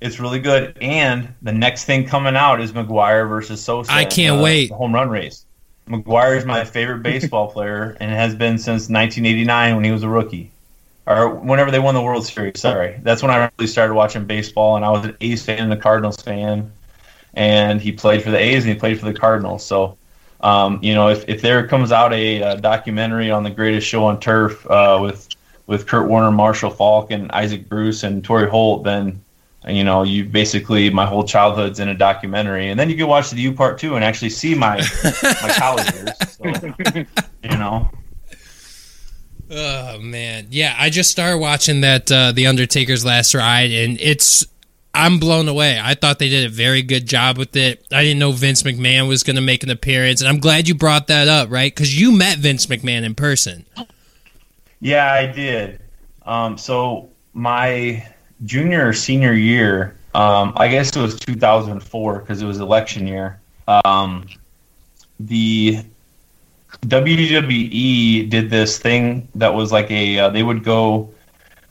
[0.00, 0.76] It's really good.
[0.80, 3.92] And the next thing coming out is McGwire versus Sosa.
[3.92, 4.70] I can't uh, wait.
[4.70, 5.44] home run race.
[5.88, 10.08] McGwire is my favorite baseball player and has been since 1989 when he was a
[10.08, 10.50] rookie.
[11.06, 13.00] Or whenever they won the World Series, sorry.
[13.02, 15.76] That's when I really started watching baseball, and I was an A's fan and a
[15.76, 16.70] Cardinals fan.
[17.32, 19.64] And he played for the A's and he played for the Cardinals.
[19.64, 19.96] So,
[20.42, 24.04] um, you know, if, if there comes out a, a, documentary on the greatest show
[24.04, 25.28] on turf uh, with
[25.66, 29.22] with Kurt Warner, Marshall Faulk, and Isaac Bruce and Torry Holt, then
[29.68, 33.30] you know, you basically my whole childhood's in a documentary, and then you can watch
[33.30, 34.76] the U part two and actually see my
[35.42, 36.10] my college years.
[36.30, 37.06] So,
[37.42, 37.90] you know.
[39.50, 40.74] Oh man, yeah!
[40.78, 44.46] I just started watching that uh, The Undertaker's Last Ride, and it's
[44.92, 45.80] I'm blown away.
[45.82, 47.86] I thought they did a very good job with it.
[47.92, 50.74] I didn't know Vince McMahon was going to make an appearance, and I'm glad you
[50.74, 51.74] brought that up, right?
[51.74, 53.64] Because you met Vince McMahon in person.
[54.80, 55.80] Yeah, I did.
[56.26, 58.06] Um, so my
[58.44, 63.40] junior or senior year, um, I guess it was 2004 because it was election year.
[63.84, 64.26] Um,
[65.20, 65.84] the
[66.82, 71.10] WWE did this thing that was like a uh, they would go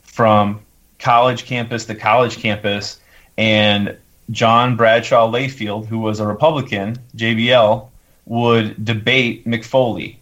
[0.03, 0.61] from
[0.99, 2.99] college campus to college campus,
[3.37, 3.97] and
[4.31, 7.87] John Bradshaw Layfield, who was a Republican, JBL,
[8.25, 10.19] would debate Mick Foley,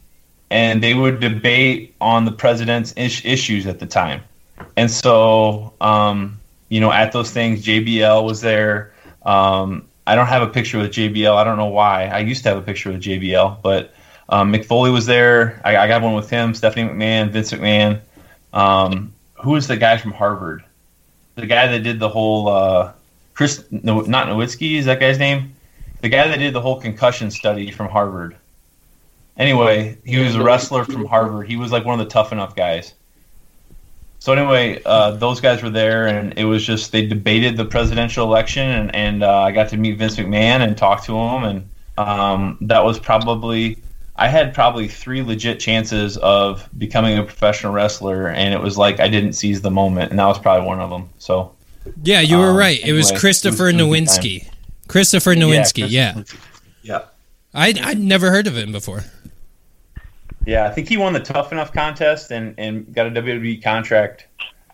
[0.50, 4.22] and they would debate on the president's is- issues at the time.
[4.78, 8.94] And so, um, you know, at those things, JBL was there.
[9.24, 11.36] Um, I don't have a picture with JBL.
[11.36, 12.06] I don't know why.
[12.06, 13.94] I used to have a picture with JBL, but
[14.30, 15.62] um, Mick Foley was there.
[15.64, 18.02] I, I, got one with him, Stephanie McMahon, Vince McMahon.
[18.54, 20.64] Um, who was the guy from Harvard?
[21.36, 22.94] The guy that did the whole uh,
[23.34, 25.56] Chris, no, not Nowitzki, is that guy's name?
[26.02, 28.36] The guy that did the whole concussion study from Harvard.
[29.38, 31.48] Anyway, he was a wrestler from Harvard.
[31.48, 32.94] He was like one of the tough enough guys.
[34.26, 38.26] So anyway, uh, those guys were there, and it was just they debated the presidential
[38.26, 41.70] election, and, and uh, I got to meet Vince McMahon and talk to him, and
[42.00, 43.78] um, that was probably
[44.16, 49.00] I had probably three legit chances of becoming a professional wrestler, and it was like
[49.00, 51.08] I didn't seize the moment, and that was probably one of them.
[51.20, 51.54] So
[52.02, 52.84] yeah, you were um, right.
[52.84, 54.50] It was Christopher it was, Nowinski.
[54.88, 55.86] Christopher Nowinski.
[55.88, 56.24] Yeah.
[56.82, 57.04] Yeah.
[57.54, 59.04] I I'd never heard of him before.
[60.46, 64.28] Yeah, I think he won the Tough Enough contest and, and got a WWE contract,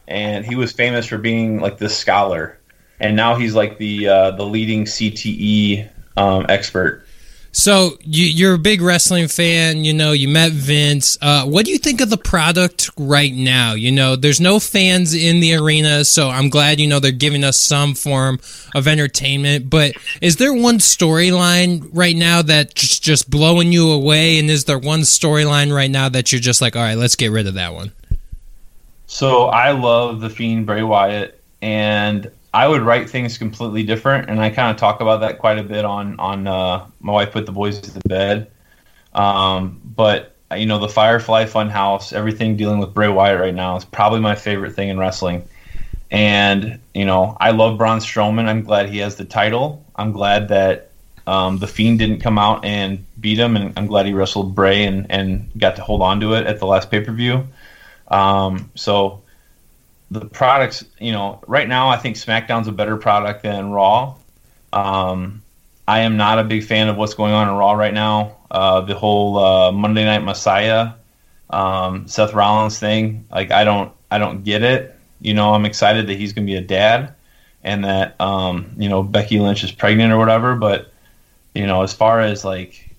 [0.07, 2.59] and he was famous for being like this scholar,
[2.99, 7.05] and now he's like the uh, the leading CTE um, expert.
[7.53, 9.83] So you, are a big wrestling fan.
[9.83, 11.17] You know, you met Vince.
[11.21, 13.73] Uh, what do you think of the product right now?
[13.73, 17.43] You know, there's no fans in the arena, so I'm glad you know they're giving
[17.43, 18.39] us some form
[18.73, 19.69] of entertainment.
[19.69, 24.39] But is there one storyline right now that's just blowing you away?
[24.39, 27.31] And is there one storyline right now that you're just like, all right, let's get
[27.31, 27.91] rid of that one?
[29.07, 34.41] So I love the Fiend Bray Wyatt, and I would write things completely different, and
[34.41, 37.45] I kind of talk about that quite a bit on on uh, my wife put
[37.45, 38.51] the boys to bed.
[39.13, 43.85] Um, but you know, the Firefly Funhouse, everything dealing with Bray Wyatt right now is
[43.85, 45.47] probably my favorite thing in wrestling.
[46.09, 48.47] And you know, I love Braun Strowman.
[48.47, 49.85] I'm glad he has the title.
[49.95, 50.91] I'm glad that
[51.27, 54.83] um, the Fiend didn't come out and beat him, and I'm glad he wrestled Bray
[54.83, 57.47] and and got to hold on to it at the last pay per view.
[58.09, 59.20] Um, so
[60.11, 64.15] the products, you know, right now I think SmackDown's a better product than Raw.
[64.73, 65.41] Um,
[65.87, 68.37] I am not a big fan of what's going on in Raw right now.
[68.51, 70.91] Uh, the whole uh, Monday Night Messiah,
[71.49, 74.97] um, Seth Rollins thing, like I don't, I don't get it.
[75.21, 77.13] You know, I'm excited that he's going to be a dad,
[77.63, 80.55] and that um, you know Becky Lynch is pregnant or whatever.
[80.55, 80.91] But
[81.55, 82.89] you know, as far as like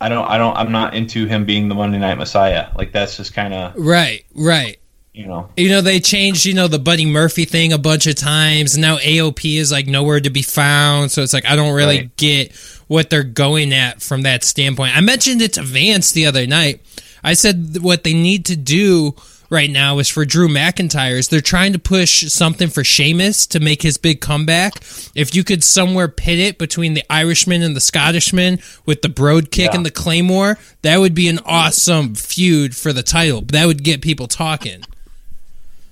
[0.00, 2.68] I don't, I don't, I'm not into him being the Monday Night Messiah.
[2.76, 4.79] Like that's just kind of right, right
[5.12, 5.48] you know.
[5.56, 8.74] You know, they changed, you know, the Buddy Murphy thing a bunch of times.
[8.74, 11.10] And now AOP is like nowhere to be found.
[11.10, 12.16] So it's like I don't really right.
[12.16, 12.52] get
[12.86, 14.96] what they're going at from that standpoint.
[14.96, 16.80] I mentioned it to Vance the other night.
[17.22, 19.14] I said what they need to do
[19.50, 21.28] right now is for Drew McIntyre's.
[21.28, 24.76] They're trying to push something for Sheamus to make his big comeback.
[25.14, 29.50] If you could somewhere pit it between the Irishman and the Scottishman with the Brogue
[29.50, 29.76] kick yeah.
[29.76, 33.42] and the Claymore, that would be an awesome feud for the title.
[33.42, 34.84] That would get people talking.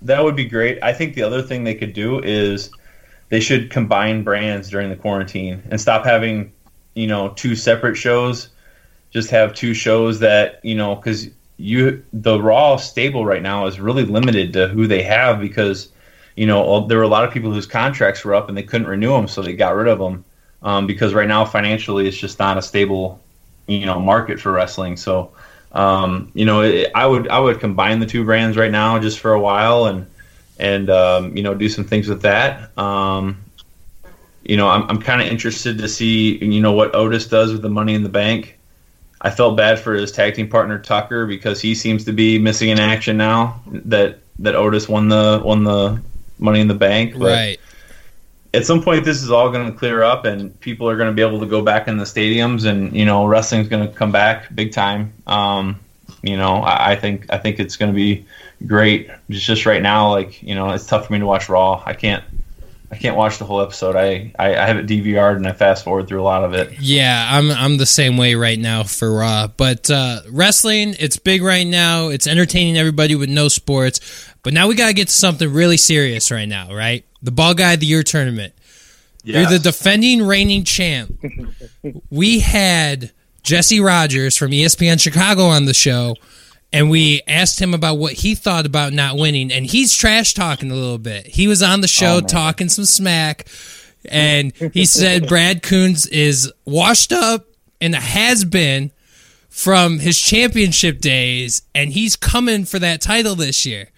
[0.03, 0.79] That would be great.
[0.83, 2.71] I think the other thing they could do is
[3.29, 6.53] they should combine brands during the quarantine and stop having,
[6.95, 8.51] you know, two separate shows.
[9.11, 13.81] Just have two shows that, you know, because you the Raw stable right now is
[13.81, 15.91] really limited to who they have because,
[16.37, 18.87] you know, there were a lot of people whose contracts were up and they couldn't
[18.87, 20.25] renew them, so they got rid of them.
[20.63, 23.21] Um, because right now financially it's just not a stable,
[23.67, 24.97] you know, market for wrestling.
[24.97, 25.33] So
[25.73, 29.19] um, you know, it, I would I would combine the two brands right now just
[29.19, 30.07] for a while and
[30.59, 32.77] and um, you know do some things with that.
[32.79, 33.45] Um,
[34.43, 37.63] you know, I'm I'm kind of interested to see you know what Otis does with
[37.63, 38.59] the Money in the Bank.
[39.21, 42.69] I felt bad for his tag team partner Tucker because he seems to be missing
[42.69, 46.01] in action now that that Otis won the won the
[46.39, 47.15] Money in the Bank.
[47.19, 47.61] But, right
[48.55, 51.15] at some point this is all going to clear up and people are going to
[51.15, 54.13] be able to go back in the stadiums and you know wrestling's going to come
[54.13, 55.79] back big time um,
[56.23, 58.27] you know I, I, think i think it's going to be
[58.67, 61.83] great just just right now like you know it's tough for me to watch raw
[61.85, 62.25] i can't
[62.91, 63.97] I can't watch the whole episode.
[63.97, 66.81] I, I, I have it DVR'd and I fast forward through a lot of it.
[66.81, 69.49] Yeah, I'm I'm the same way right now for Raw.
[69.49, 72.09] But uh, wrestling, it's big right now.
[72.09, 74.01] It's entertaining everybody with no sports.
[74.43, 77.05] But now we gotta get to something really serious right now, right?
[77.23, 78.55] The Ball Guy of the Year tournament.
[79.25, 81.19] You're the defending reigning champ.
[82.11, 83.13] we had
[83.43, 86.17] Jesse Rogers from ESPN Chicago on the show,
[86.73, 90.71] and we asked him about what he thought about not winning, and he's trash talking
[90.71, 91.27] a little bit.
[91.27, 93.47] He was on the show Oh, talking some smack,
[94.05, 97.47] and he said Brad Kunz is washed up
[97.81, 98.93] and has been
[99.49, 103.89] from his championship days, and he's coming for that title this year.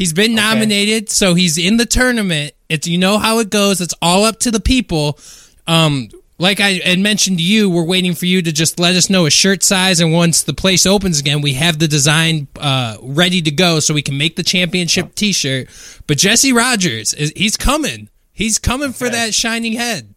[0.00, 2.54] He's been nominated, so he's in the tournament.
[2.70, 3.82] It's you know how it goes.
[3.82, 5.18] It's all up to the people.
[5.66, 9.10] Um, like I had mentioned to you, we're waiting for you to just let us
[9.10, 12.96] know a shirt size, and once the place opens again, we have the design uh,
[13.02, 15.68] ready to go, so we can make the championship T-shirt.
[16.06, 18.08] But Jesse Rogers, is, he's coming.
[18.32, 20.14] He's coming for that shining head.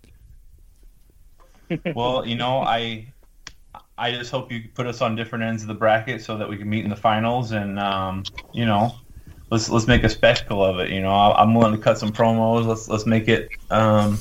[1.93, 3.11] well, you know, I
[3.97, 6.55] I just hope you put us on different ends of the bracket so that we
[6.55, 8.23] can meet in the finals, and um,
[8.53, 8.95] you know,
[9.53, 10.89] let's let's make a spectacle of it.
[10.89, 12.65] You know, I- I'm willing to cut some promos.
[12.65, 14.17] Let's let's make it um,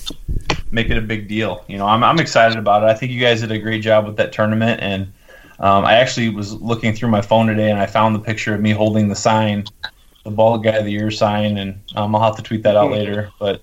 [0.71, 1.65] make it a big deal.
[1.69, 2.87] You know, I'm I'm excited about it.
[2.87, 5.13] I think you guys did a great job with that tournament, and
[5.59, 8.61] um, I actually was looking through my phone today, and I found the picture of
[8.61, 9.65] me holding the sign,
[10.25, 12.91] the bald guy of the year sign, and um, I'll have to tweet that out
[12.91, 13.31] later.
[13.39, 13.63] But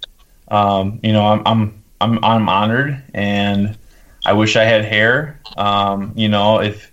[0.49, 3.77] um, you know, I'm I'm I'm I'm honored, and
[4.25, 5.39] I wish I had hair.
[5.55, 6.88] Um, you know, if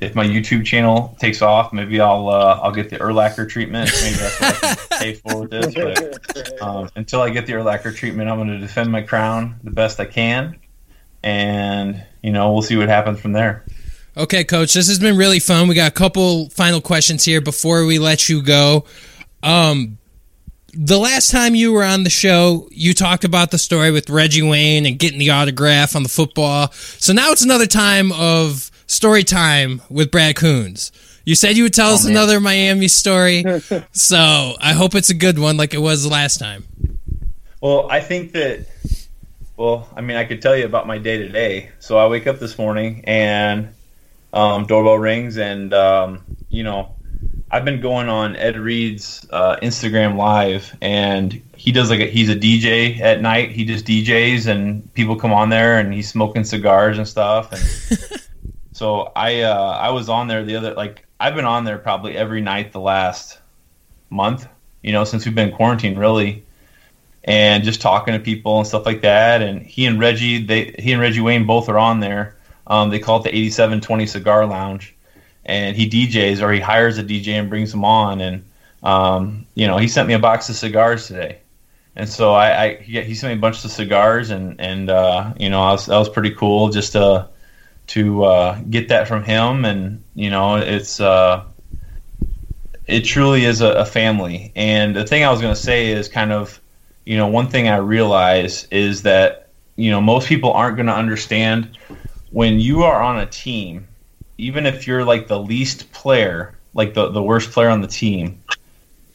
[0.00, 3.90] if my YouTube channel takes off, maybe I'll uh, I'll get the Urlacher treatment.
[4.02, 5.74] Maybe that's what I can pay for with this.
[5.74, 9.70] But um, until I get the Urlacher treatment, I'm going to defend my crown the
[9.70, 10.58] best I can,
[11.22, 13.64] and you know, we'll see what happens from there.
[14.16, 15.68] Okay, coach, this has been really fun.
[15.68, 18.84] We got a couple final questions here before we let you go.
[19.42, 19.98] Um,
[20.74, 24.42] the last time you were on the show, you talked about the story with Reggie
[24.42, 26.72] Wayne and getting the autograph on the football.
[26.72, 30.90] So now it's another time of story time with Brad Kunz.
[31.24, 32.14] You said you would tell us man.
[32.14, 33.44] another Miami story,
[33.92, 36.64] so I hope it's a good one like it was the last time.
[37.60, 38.66] Well, I think that.
[39.56, 41.70] Well, I mean, I could tell you about my day to day.
[41.80, 43.74] So I wake up this morning and
[44.32, 46.94] um, doorbell rings, and um, you know,
[47.50, 52.28] I've been going on Ed Reed's uh, Instagram Live, and he does like a, he's
[52.28, 53.50] a DJ at night.
[53.50, 57.52] He just DJs, and people come on there, and he's smoking cigars and stuff.
[57.52, 58.20] And
[58.78, 62.16] so I uh, I was on there the other like I've been on there probably
[62.16, 63.38] every night the last
[64.08, 64.46] month.
[64.82, 66.44] You know, since we've been quarantined, really
[67.24, 69.42] and just talking to people and stuff like that.
[69.42, 72.36] And he and Reggie, they he and Reggie Wayne both are on there.
[72.66, 74.94] Um, they call it the 8720 Cigar Lounge,
[75.44, 78.20] and he DJs or he hires a DJ and brings them on.
[78.20, 78.44] And
[78.82, 81.38] um, you know, he sent me a box of cigars today,
[81.96, 85.50] and so I, I he, sent me a bunch of cigars, and and uh, you
[85.50, 87.28] know, I was, that was pretty cool just to
[87.88, 89.64] to uh, get that from him.
[89.64, 91.00] And you know, it's.
[91.00, 91.44] Uh,
[92.88, 94.50] it truly is a, a family.
[94.56, 96.60] And the thing I was going to say is kind of,
[97.04, 100.94] you know, one thing I realize is that, you know, most people aren't going to
[100.94, 101.76] understand
[102.30, 103.86] when you are on a team,
[104.38, 108.42] even if you're like the least player, like the, the worst player on the team,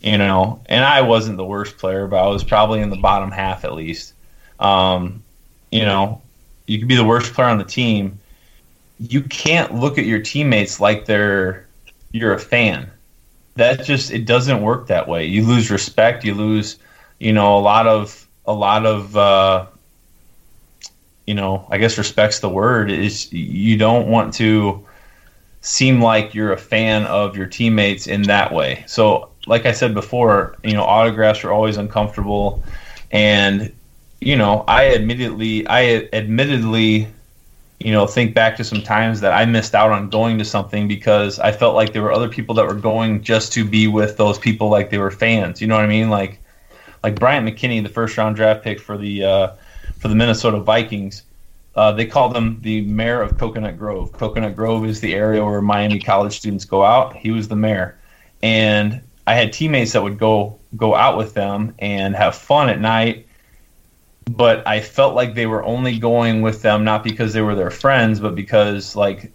[0.02, 3.32] you know, and I wasn't the worst player, but I was probably in the bottom
[3.32, 4.14] half at least.
[4.60, 5.24] Um,
[5.72, 6.22] you know,
[6.68, 8.20] you could be the worst player on the team.
[9.10, 11.68] You can't look at your teammates like they're
[12.12, 12.90] you're a fan.
[13.56, 15.26] That just it doesn't work that way.
[15.26, 16.24] You lose respect.
[16.24, 16.78] You lose,
[17.20, 19.66] you know, a lot of a lot of uh,
[21.28, 21.68] you know.
[21.70, 22.90] I guess respect's the word.
[22.92, 24.86] Is you don't want to
[25.62, 28.84] seem like you're a fan of your teammates in that way.
[28.88, 32.64] So, like I said before, you know, autographs are always uncomfortable,
[33.12, 33.74] and
[34.20, 37.08] you know, I admittedly, I admittedly,
[37.84, 40.88] you know, think back to some times that I missed out on going to something
[40.88, 44.18] because I felt like there were other people that were going just to be with
[44.18, 45.62] those people, like they were fans.
[45.62, 46.10] You know what I mean?
[46.10, 46.40] Like,
[47.04, 49.48] like Bryant McKinnie, the first round draft pick for the uh,
[50.00, 51.24] for the Minnesota Vikings.
[51.76, 54.14] Uh, they call them the mayor of Coconut Grove.
[54.14, 57.16] Coconut Grove is the area where Miami college students go out.
[57.16, 57.98] He was the mayor,
[58.42, 62.80] and I had teammates that would go go out with them and have fun at
[62.80, 63.28] night.
[64.30, 67.72] But I felt like they were only going with them not because they were their
[67.72, 69.32] friends, but because like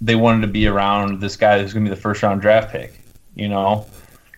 [0.00, 2.70] they wanted to be around this guy who's going to be the first round draft
[2.70, 3.00] pick,
[3.34, 3.86] you know.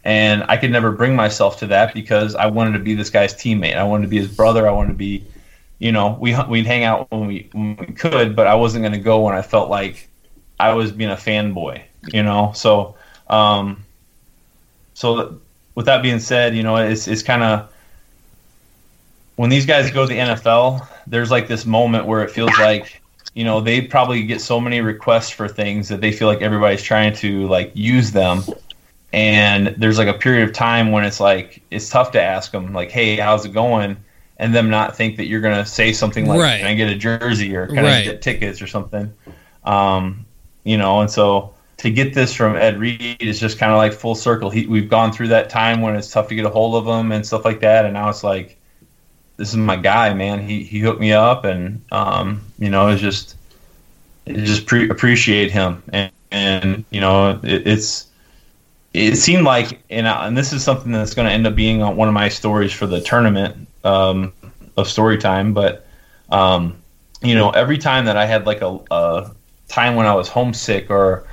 [0.04, 3.34] And I could never bring myself to that because I wanted to be this guy's
[3.34, 3.76] teammate.
[3.76, 4.66] I wanted to be his brother.
[4.66, 5.24] I wanted to be
[5.82, 8.92] you know, we we'd hang out when we, when we could, but I wasn't going
[8.92, 10.08] to go when I felt like
[10.60, 11.82] I was being a fanboy,
[12.12, 12.52] you know.
[12.54, 12.94] So,
[13.28, 13.84] um,
[14.94, 15.40] so
[15.74, 17.71] with that being said, you know, it's it's kind of
[19.36, 23.00] when these guys go to the NFL, there's like this moment where it feels like,
[23.34, 26.82] you know, they probably get so many requests for things that they feel like everybody's
[26.82, 28.42] trying to like use them,
[29.12, 32.72] and there's like a period of time when it's like it's tough to ask them
[32.72, 33.96] like, "Hey, how's it going?"
[34.38, 36.58] and them not think that you're gonna say something like, Right.
[36.58, 37.98] "Can I get a jersey?" or "Can Right.
[37.98, 39.12] I get tickets?" or something.
[39.64, 40.26] Um,
[40.64, 43.92] you know, and so to get this from Ed Reed is just kind of like
[43.92, 44.50] full circle.
[44.50, 47.12] He, we've gone through that time when it's tough to get a hold of him
[47.12, 48.58] and stuff like that, and now it's like,
[49.42, 50.38] this is my guy, man.
[50.38, 53.34] He he hooked me up, and um, you know, it's just
[54.24, 58.06] it just pre- appreciate him, and and you know, it, it's
[58.94, 61.82] it seemed like, and I, and this is something that's going to end up being
[61.82, 64.32] on one of my stories for the tournament um,
[64.76, 65.88] of story time, but
[66.28, 66.80] um,
[67.20, 69.32] you know, every time that I had like a, a
[69.66, 71.26] time when I was homesick or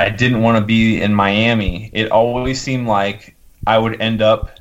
[0.00, 4.58] I didn't want to be in Miami, it always seemed like I would end up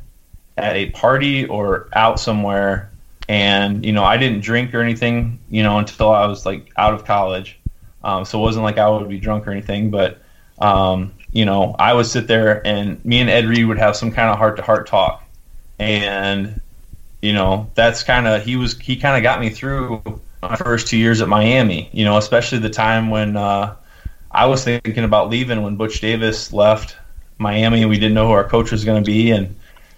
[0.57, 2.91] at a party or out somewhere.
[3.27, 6.93] And, you know, I didn't drink or anything, you know, until I was like out
[6.93, 7.59] of college.
[8.03, 10.21] Um, so it wasn't like I would be drunk or anything, but,
[10.59, 14.11] um, you know, I would sit there and me and Ed Reed would have some
[14.11, 15.23] kind of heart to heart talk.
[15.79, 16.61] And,
[17.21, 20.03] you know, that's kind of, he was, he kind of got me through
[20.43, 23.75] my first two years at Miami, you know, especially the time when, uh,
[24.29, 26.95] I was thinking about leaving when Butch Davis left
[27.39, 29.31] Miami and we didn't know who our coach was going to be.
[29.31, 29.55] And,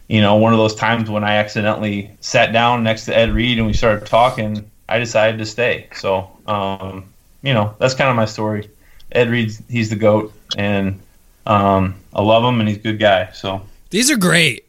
[0.08, 3.58] you know, one of those times when I accidentally sat down next to Ed Reed
[3.58, 5.88] and we started talking, I decided to stay.
[5.94, 7.06] So, um,
[7.44, 8.70] you know, that's kind of my story.
[9.12, 11.00] Ed Reed, he's the GOAT and
[11.46, 13.32] um, I love him and he's a good guy.
[13.32, 14.66] So, These are great.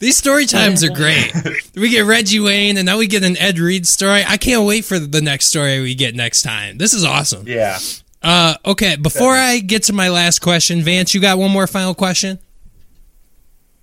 [0.00, 1.30] These story times are great.
[1.76, 4.24] we get Reggie Wayne, and now we get an Ed Reed story.
[4.26, 6.78] I can't wait for the next story we get next time.
[6.78, 7.46] This is awesome.
[7.46, 7.78] yeah.
[8.22, 11.94] Uh, okay, before I get to my last question, Vance, you got one more final
[11.94, 12.38] question?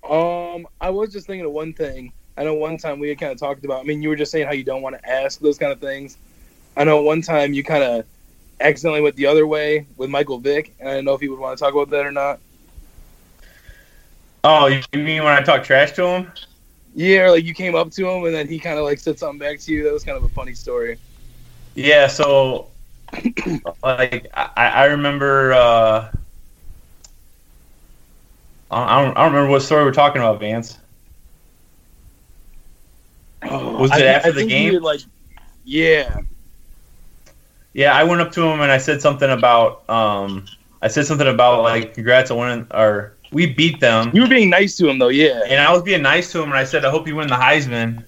[0.08, 2.12] Um, I was just thinking of one thing.
[2.36, 3.80] I know one time we had kind of talked about.
[3.80, 5.80] I mean, you were just saying how you don't want to ask those kind of
[5.80, 6.16] things.
[6.76, 8.06] I know one time you kind of
[8.60, 11.40] accidentally went the other way with Michael Vick, and I don't know if you would
[11.40, 12.40] want to talk about that or not.
[14.44, 16.32] Oh, you mean when I talk trash to him?
[16.94, 19.18] Yeah, or like you came up to him and then he kind of like said
[19.18, 19.84] something back to you.
[19.84, 20.98] That was kind of a funny story.
[21.74, 22.68] Yeah, so
[23.82, 26.10] like I, I remember uh
[28.70, 30.78] I don't, I don't remember what story we're talking about, Vance.
[33.42, 34.80] Was it I- after I the game?
[34.82, 35.00] like,
[35.64, 36.20] yeah,
[37.72, 40.46] Yeah, I went up to him and I said something about um
[40.82, 44.50] I said something about like congrats on winning or we beat them you were being
[44.50, 45.08] nice to him though.
[45.08, 47.28] Yeah, and I was being nice to him and I said I hope you win
[47.28, 48.04] the Heisman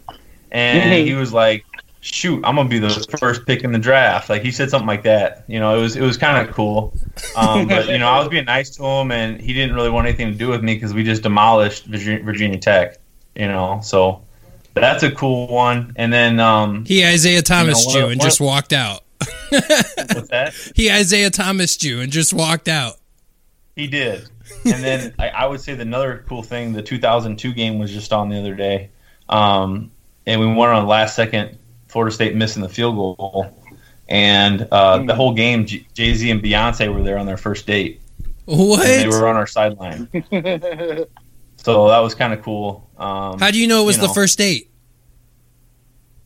[0.50, 1.64] and he was like
[2.00, 5.02] shoot I'm gonna be the first pick in the draft like he said something like
[5.02, 6.94] that you know it was it was kind of cool
[7.36, 10.06] um, but you know I was being nice to him and he didn't really want
[10.06, 12.96] anything to do with me because we just demolished Virginia, Tech
[13.36, 14.22] you know so
[14.74, 18.40] that's a cool one and then um He Isiah Thomas what- Jew and what- just
[18.40, 19.02] walked out.
[19.50, 22.94] what's that he Isiah Thomas Jew and just walked out.
[23.76, 24.26] He did.
[24.64, 28.12] And then I, I would say the another cool thing, the 2002 game was just
[28.12, 28.90] on the other day,
[29.28, 29.90] um,
[30.26, 31.58] and we won on the last second.
[31.90, 33.56] Florida State missing the field goal,
[34.08, 38.00] and uh, the whole game, Jay Z and Beyonce were there on their first date.
[38.46, 38.86] What?
[38.86, 40.08] And they were on our sideline,
[41.56, 42.88] so that was kind of cool.
[42.98, 44.14] Um, How do you know it was you the know.
[44.14, 44.66] first date?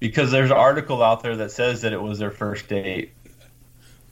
[0.00, 3.12] because there's an article out there that says that it was their first date.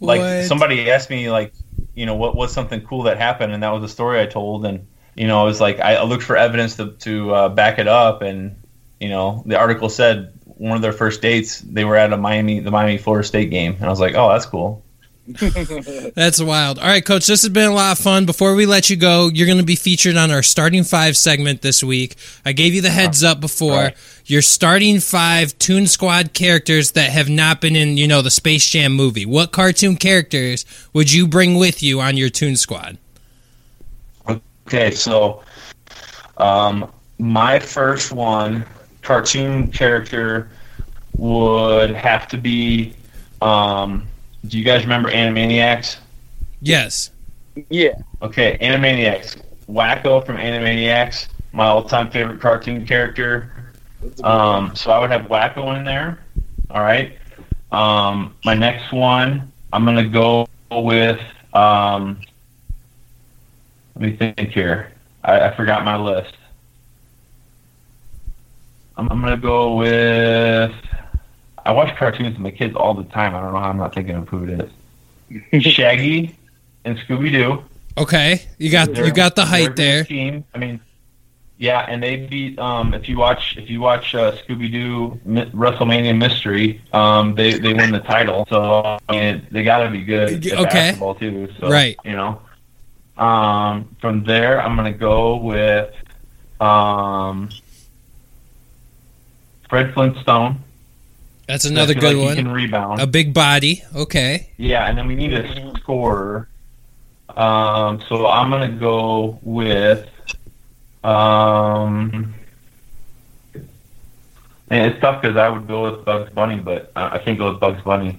[0.00, 0.44] like What?
[0.46, 1.52] somebody asked me like
[1.94, 4.64] you know what was something cool that happened and that was a story i told
[4.64, 4.86] and
[5.16, 7.88] you know i was like i I looked for evidence to, to uh, back it
[7.88, 8.56] up and
[9.00, 10.32] you know the article said
[10.62, 13.74] one of their first dates they were at a miami the miami florida state game
[13.74, 14.82] and i was like oh that's cool
[16.16, 16.80] That's wild.
[16.80, 18.26] All right, coach, this has been a lot of fun.
[18.26, 21.62] Before we let you go, you're going to be featured on our starting five segment
[21.62, 22.16] this week.
[22.44, 23.76] I gave you the heads up before.
[23.76, 23.96] Right.
[24.26, 28.68] Your starting five Toon Squad characters that have not been in, you know, the Space
[28.68, 29.24] Jam movie.
[29.24, 32.98] What cartoon characters would you bring with you on your Toon Squad?
[34.72, 35.42] okay so
[36.38, 38.64] um, my first one
[39.02, 40.48] cartoon character
[41.16, 42.94] would have to be
[43.42, 44.06] um,
[44.46, 45.98] do you guys remember animaniacs
[46.62, 47.10] Yes.
[47.68, 47.94] yeah.
[48.22, 49.42] Okay, Animaniacs.
[49.68, 53.50] Wakko from Animaniacs, my all-time favorite cartoon character.
[54.00, 56.20] That's a good Um, so I would have Wakko in there.
[56.70, 57.18] All right.
[57.72, 61.20] Um, my next one, I'm gonna go with.
[61.52, 62.20] Um,
[63.96, 64.92] let me think here.
[65.24, 66.34] I, I forgot my list.
[68.96, 70.72] I'm, I'm gonna go with.
[71.64, 73.34] I watch cartoons with my kids all the time.
[73.34, 74.70] I don't know how I'm not thinking of who it
[75.60, 75.62] is.
[75.72, 76.36] Shaggy
[76.84, 77.62] and Scooby Doo.
[77.96, 78.42] Okay.
[78.58, 80.04] You got They're- you got the height there.
[80.04, 80.44] Team.
[80.54, 80.80] I mean,
[81.58, 82.58] yeah, and they beat.
[82.58, 87.72] Um, if you watch, if you watch uh, Scooby Doo WrestleMania Mystery, um, they they
[87.74, 88.46] win the title.
[88.50, 90.44] So I mean, they got to be good.
[90.46, 90.62] At Okay.
[90.64, 91.48] basketball too.
[91.60, 91.96] So, Right.
[92.04, 92.42] You know.
[93.16, 95.94] Um, from there, I'm going to go with
[96.60, 97.50] um,
[99.72, 100.62] Fred Flintstone.
[101.48, 102.36] That's another good like one.
[102.36, 103.00] He can rebound.
[103.00, 103.82] A big body.
[103.96, 104.50] Okay.
[104.58, 106.46] Yeah, and then we need a scorer.
[107.30, 110.10] Um, so I'm gonna go with.
[111.02, 112.34] Um,
[114.68, 117.58] and it's tough because I would go with Bugs Bunny, but I can't go with
[117.58, 118.18] Bugs Bunny.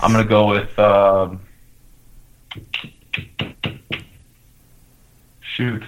[0.00, 0.78] I'm gonna go with.
[0.78, 1.42] Um,
[5.42, 5.82] shoot.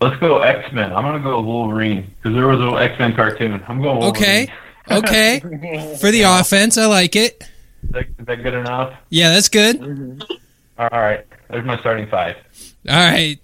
[0.00, 0.92] Let's go X Men.
[0.92, 3.62] I'm gonna go Wolverine because there was an X Men cartoon.
[3.66, 4.10] I'm going Wolverine.
[4.10, 4.52] Okay.
[4.90, 5.96] Okay.
[6.00, 7.42] For the offense, I like it.
[7.82, 8.94] Is that, is that good enough?
[9.10, 9.80] Yeah, that's good.
[9.80, 10.20] Mm-hmm.
[10.78, 11.26] All right.
[11.50, 12.36] There's my starting five.
[12.88, 13.38] All right.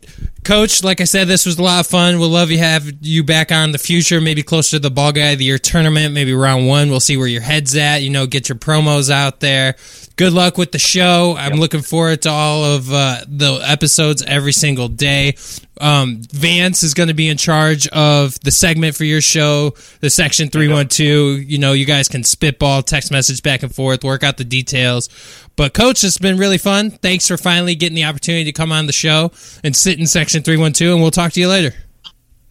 [0.45, 2.19] Coach, like I said, this was a lot of fun.
[2.19, 5.31] We'll love you have you back on the future, maybe closer to the ball guy
[5.31, 6.91] of the year tournament, maybe round one.
[6.91, 8.03] We'll see where your head's at.
[8.03, 9.77] You know, get your promos out there.
[10.17, 11.35] Good luck with the show.
[11.37, 15.35] I'm looking forward to all of uh, the episodes every single day.
[15.81, 20.11] Um, Vance is going to be in charge of the segment for your show, the
[20.11, 21.43] section 312.
[21.43, 25.09] You know, you guys can spitball, text message back and forth, work out the details.
[25.57, 26.91] But, Coach, it's been really fun.
[26.91, 29.31] Thanks for finally getting the opportunity to come on the show
[29.63, 31.75] and sit in section 312, and we'll talk to you later.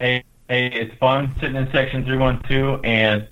[0.00, 3.26] Hey, hey, it's fun sitting in section 312, and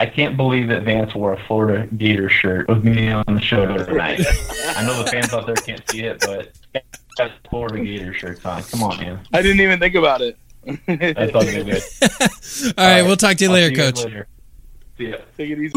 [0.00, 3.64] I can't believe that Vance wore a Florida Gator shirt with me on the show
[3.66, 4.20] tonight.
[4.76, 6.50] I know the fans out there can't see it, but
[7.16, 8.62] got Florida Gator shirts on.
[8.64, 9.20] Come on, man.
[9.32, 10.36] I didn't even think about it.
[10.86, 11.68] That's all good.
[12.78, 14.04] All right, we'll talk to you I'll later, see guys Coach.
[14.04, 14.26] later.
[14.96, 15.16] See ya.
[15.36, 15.72] Take it easy.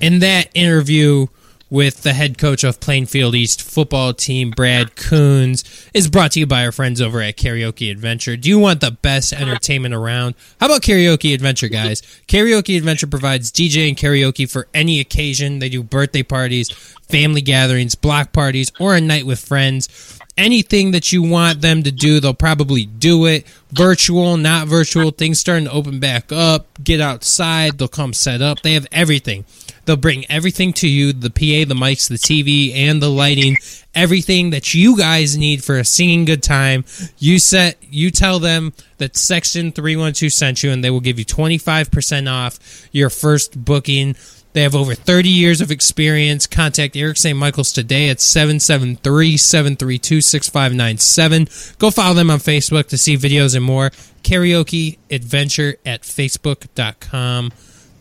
[0.00, 1.26] in that interview
[1.70, 6.46] with the head coach of Plainfield East football team, Brad Kunz, is brought to you
[6.46, 8.36] by our friends over at Karaoke Adventure.
[8.36, 10.34] Do you want the best entertainment around?
[10.60, 12.02] How about Karaoke Adventure, guys?
[12.28, 15.58] Karaoke Adventure provides DJ and karaoke for any occasion.
[15.58, 16.70] They do birthday parties,
[17.08, 20.18] family gatherings, block parties, or a night with friends.
[20.36, 23.46] Anything that you want them to do, they'll probably do it.
[23.70, 26.66] Virtual, not virtual, things starting to open back up.
[26.82, 28.62] Get outside, they'll come set up.
[28.62, 29.44] They have everything.
[29.84, 33.56] They'll bring everything to you the PA, the mics, the TV, and the lighting.
[33.94, 36.84] Everything that you guys need for a singing good time.
[37.18, 41.24] You set you tell them that section 312 sent you and they will give you
[41.24, 44.16] 25% off your first booking.
[44.54, 46.46] They have over 30 years of experience.
[46.46, 47.36] Contact Eric St.
[47.36, 51.76] Michael's today at 773 732 6597.
[51.78, 53.90] Go follow them on Facebook to see videos and more.
[54.22, 57.52] Karaoke Adventure at Facebook.com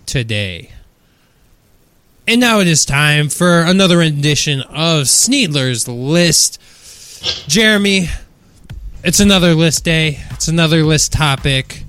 [0.06, 0.72] today.
[2.28, 6.60] And now it is time for another edition of Sneedler's List.
[7.50, 8.08] Jeremy,
[9.04, 10.20] it's another list day.
[10.32, 11.84] It's another list topic.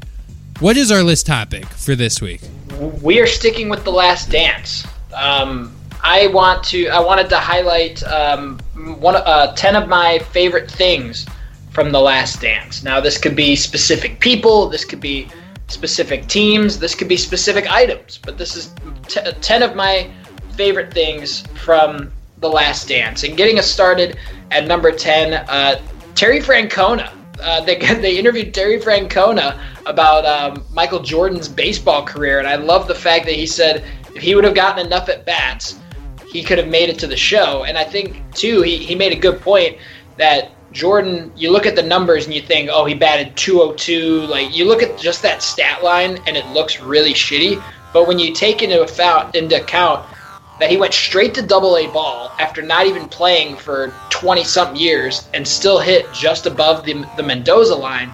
[0.60, 2.40] What is our list topic for this week?
[2.80, 8.02] we are sticking with the last dance um, i want to i wanted to highlight
[8.04, 8.58] um,
[8.98, 11.26] one uh, 10 of my favorite things
[11.70, 15.28] from the last dance now this could be specific people this could be
[15.68, 18.74] specific teams this could be specific items but this is
[19.08, 20.10] t- 10 of my
[20.54, 24.16] favorite things from the last dance and getting us started
[24.50, 25.80] at number 10 uh,
[26.14, 32.48] terry francona uh, they they interviewed Terry Francona about um, Michael Jordan's baseball career, and
[32.48, 33.84] I love the fact that he said
[34.14, 35.78] if he would have gotten enough at bats,
[36.28, 37.64] he could have made it to the show.
[37.64, 39.78] And I think too, he he made a good point
[40.16, 44.26] that Jordan, you look at the numbers and you think, oh, he batted 202.
[44.26, 47.62] Like you look at just that stat line and it looks really shitty.
[47.92, 50.04] But when you take into account into account
[50.60, 54.76] that he went straight to double A ball after not even playing for 20 something
[54.76, 58.12] years and still hit just above the, the Mendoza line,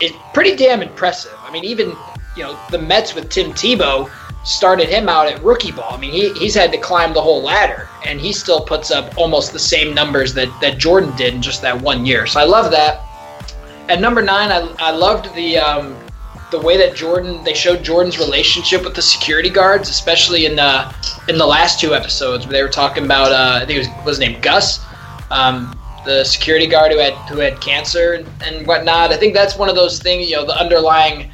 [0.00, 1.34] is pretty damn impressive.
[1.38, 1.94] I mean, even,
[2.36, 4.10] you know, the Mets with Tim Tebow
[4.44, 5.92] started him out at rookie ball.
[5.92, 9.16] I mean, he, he's had to climb the whole ladder, and he still puts up
[9.18, 12.26] almost the same numbers that, that Jordan did in just that one year.
[12.26, 13.02] So I love that.
[13.88, 15.96] At number nine, I, I loved the um,
[16.50, 20.94] the way that Jordan they showed Jordan's relationship with the security guards, especially in the
[21.28, 24.06] in the last two episodes where they were talking about uh, I think it was
[24.06, 24.84] was named Gus,
[25.30, 29.12] um, the security guard who had who had cancer and, and whatnot.
[29.12, 31.30] I think that's one of those things, you know, the underlying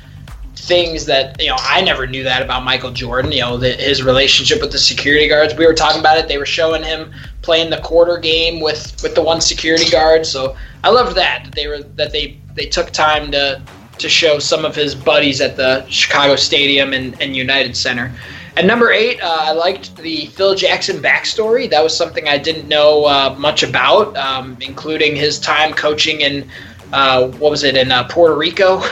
[0.67, 3.33] things that you know I never knew that about Michael Jordan.
[3.33, 5.55] You know, the, his relationship with the security guards.
[5.55, 6.29] We were talking about it.
[6.29, 7.13] They were showing him
[7.43, 10.27] playing the quarter game with with the one security guard.
[10.27, 13.63] So I loved that that they were that they they took time to
[13.99, 18.13] to show some of his buddies at the Chicago Stadium and, and United Center.
[18.57, 21.69] At number eight, uh, I liked the Phil Jackson backstory.
[21.69, 26.49] That was something I didn't know uh, much about, um, including his time coaching in
[26.91, 28.83] uh, what was it in uh, Puerto Rico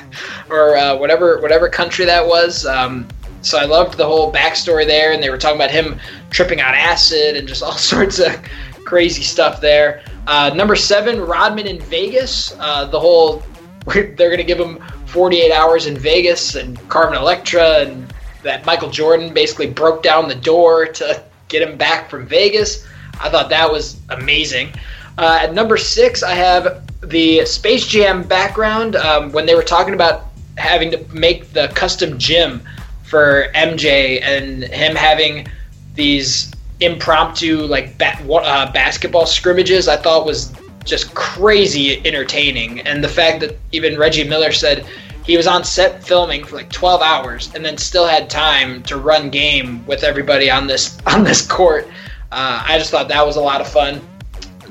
[0.50, 2.66] or uh, whatever whatever country that was.
[2.66, 3.08] Um,
[3.40, 5.98] so I loved the whole backstory there, and they were talking about him
[6.28, 8.36] tripping on acid and just all sorts of
[8.84, 10.04] crazy stuff there.
[10.26, 12.50] Uh, number seven, Rodman in Vegas.
[12.50, 13.42] The whole
[13.86, 18.12] they're going to give him 48 hours in Vegas and Carmen Electra and
[18.42, 22.86] that Michael Jordan basically broke down the door to get him back from Vegas.
[23.20, 24.72] I thought that was amazing.
[25.18, 29.94] Uh, at number six, I have the Space Jam background um, when they were talking
[29.94, 30.26] about
[30.56, 32.62] having to make the custom gym
[33.02, 35.46] for MJ and him having
[35.94, 39.88] these impromptu like ba- uh, basketball scrimmages.
[39.88, 40.52] I thought was
[40.84, 44.86] just crazy entertaining, and the fact that even Reggie Miller said
[45.24, 48.98] he was on set filming for like 12 hours and then still had time to
[48.98, 51.88] run game with everybody on this on this court.
[52.30, 54.00] Uh, I just thought that was a lot of fun.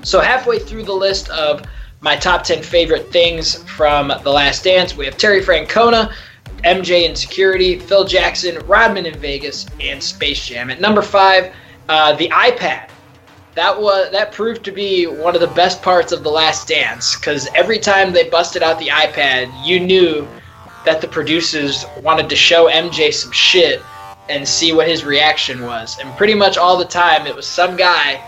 [0.03, 1.63] So halfway through the list of
[2.01, 6.13] my top 10 favorite things from The Last Dance, we have Terry Francona,
[6.65, 10.69] MJ in Security, Phil Jackson, Rodman in Vegas, and Space Jam.
[10.69, 11.53] At number five,
[11.87, 12.89] uh, the iPad
[13.55, 17.15] that was that proved to be one of the best parts of the last dance
[17.15, 20.27] because every time they busted out the ipad you knew
[20.85, 23.81] that the producers wanted to show mj some shit
[24.29, 25.99] and see what his reaction was.
[25.99, 28.21] And pretty much all the time it was some guy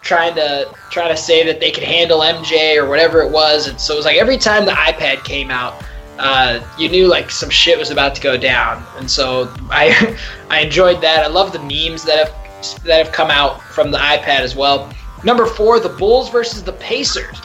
[0.00, 3.68] trying to trying to say that they could handle mj or whatever it was.
[3.68, 5.82] And so it was like every time the ipad came out
[6.18, 8.84] uh, you knew like some shit was about to go down.
[8.96, 10.16] And so i
[10.50, 11.24] i enjoyed that.
[11.24, 12.37] I love the memes that have
[12.84, 14.92] that have come out from the iPad as well.
[15.24, 17.40] Number four, the Bulls versus the Pacers.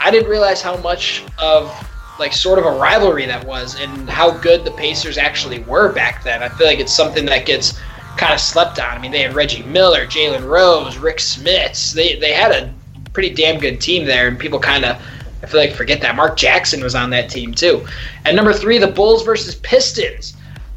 [0.00, 1.72] I didn't realize how much of
[2.18, 6.22] like sort of a rivalry that was and how good the Pacers actually were back
[6.22, 6.42] then.
[6.42, 7.78] I feel like it's something that gets
[8.16, 8.96] kind of slept on.
[8.96, 11.92] I mean, they had Reggie Miller, Jalen Rose, Rick Smits.
[11.92, 12.72] They they had a
[13.12, 15.00] pretty damn good team there, and people kind of
[15.42, 16.16] I feel like forget that.
[16.16, 17.86] Mark Jackson was on that team too.
[18.24, 20.35] And number three, the Bulls versus Pistons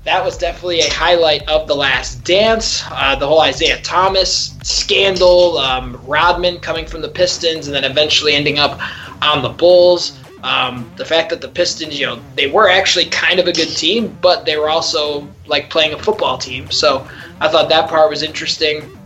[0.09, 2.83] that was definitely a highlight of the last dance.
[2.89, 8.33] Uh, the whole Isiah Thomas scandal, um, Rodman coming from the Pistons, and then eventually
[8.33, 8.79] ending up
[9.21, 10.17] on the Bulls.
[10.41, 13.67] Um, the fact that the Pistons, you know, they were actually kind of a good
[13.67, 16.71] team, but they were also like playing a football team.
[16.71, 17.07] So
[17.39, 18.97] I thought that part was interesting.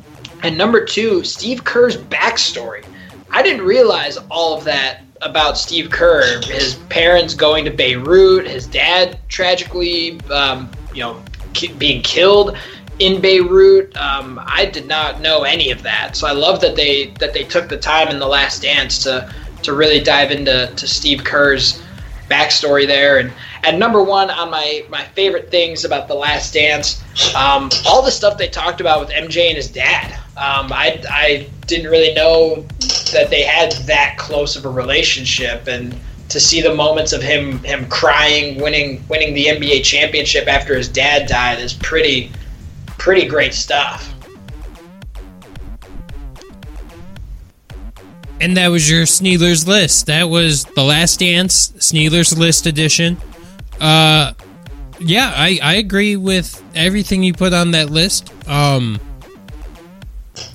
[0.42, 2.86] And number two, Steve Kerr's backstory.
[3.30, 6.40] I didn't realize all of that about Steve Kerr.
[6.44, 11.22] His parents going to Beirut, his dad tragically um, you know
[11.54, 12.58] ki- being killed
[13.00, 13.96] in Beirut.
[13.98, 17.44] Um, I did not know any of that, so I love that they that they
[17.44, 19.34] took the time in the Last Dance to
[19.64, 21.82] to really dive into to Steve Kerr's
[22.30, 23.20] backstory there.
[23.20, 23.32] And
[23.64, 27.04] at number one on my my favorite things about the Last Dance,
[27.36, 30.14] um, all the stuff they talked about with MJ and his dad.
[30.36, 32.66] Um, I I didn't really know
[33.12, 35.98] that they had that close of a relationship and
[36.34, 40.90] to see the moments of him him crying, winning winning the NBA championship after his
[40.90, 42.32] dad died is pretty
[42.98, 44.10] pretty great stuff.
[48.42, 50.08] And that was your Sneedler's list.
[50.08, 53.18] That was the Last Dance Sneedler's list edition.
[53.80, 54.34] Uh,
[55.00, 58.34] yeah, I, I agree with everything you put on that list.
[58.50, 59.00] Um,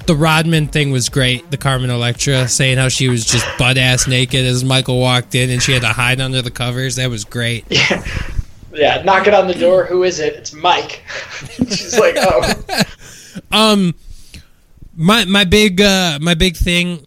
[0.06, 1.50] the Rodman thing was great.
[1.50, 5.50] The Carmen Electra saying how she was just butt ass naked as Michael walked in
[5.50, 6.96] and she had to hide under the covers.
[6.96, 7.64] That was great.
[7.78, 8.04] Yeah.
[8.70, 9.86] Yeah, it on the door.
[9.86, 10.34] Who is it?
[10.34, 11.02] It's Mike.
[11.56, 12.54] She's like, oh.
[13.52, 13.94] um,
[14.94, 17.06] my my big uh my big thing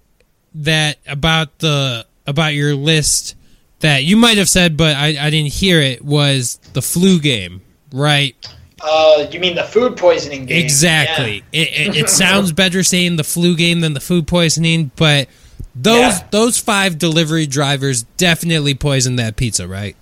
[0.56, 3.36] that about the about your list
[3.80, 7.62] that you might have said, but I I didn't hear it was the flu game,
[7.92, 8.36] right?
[8.84, 10.64] Uh, you mean the food poisoning game?
[10.64, 11.44] Exactly.
[11.52, 11.62] Yeah.
[11.62, 15.28] It, it, it, sounds better saying the flu game than the food poisoning, but
[15.76, 16.28] those yeah.
[16.32, 19.96] those five delivery drivers definitely poisoned that pizza, right?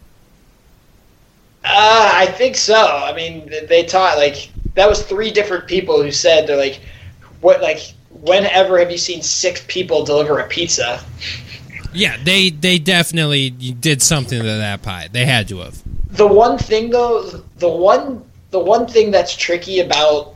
[1.64, 2.88] Uh, I think so.
[2.88, 6.80] I mean, they taught like that was three different people who said they're like,
[7.42, 11.04] what like whenever have you seen six people deliver a pizza?
[11.94, 15.10] Yeah, they they definitely did something to that pie.
[15.12, 15.82] They had to have.
[16.16, 17.24] The one thing though,
[17.58, 20.36] the one the one thing that's tricky about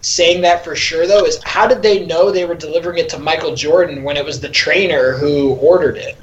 [0.00, 3.18] saying that for sure though is how did they know they were delivering it to
[3.18, 6.16] Michael Jordan when it was the trainer who ordered it?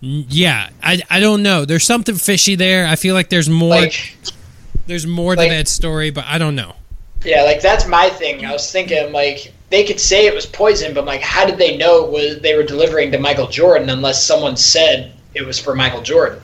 [0.00, 1.64] Yeah, I, I don't know.
[1.64, 2.86] There's something fishy there.
[2.86, 4.16] I feel like there's more like,
[4.86, 6.74] there's more like, to that story, but I don't know.
[7.24, 8.44] Yeah, like that's my thing.
[8.44, 11.76] I was thinking like they could say it was poison, but like how did they
[11.76, 16.02] know was they were delivering to Michael Jordan unless someone said it was for Michael
[16.02, 16.40] Jordan?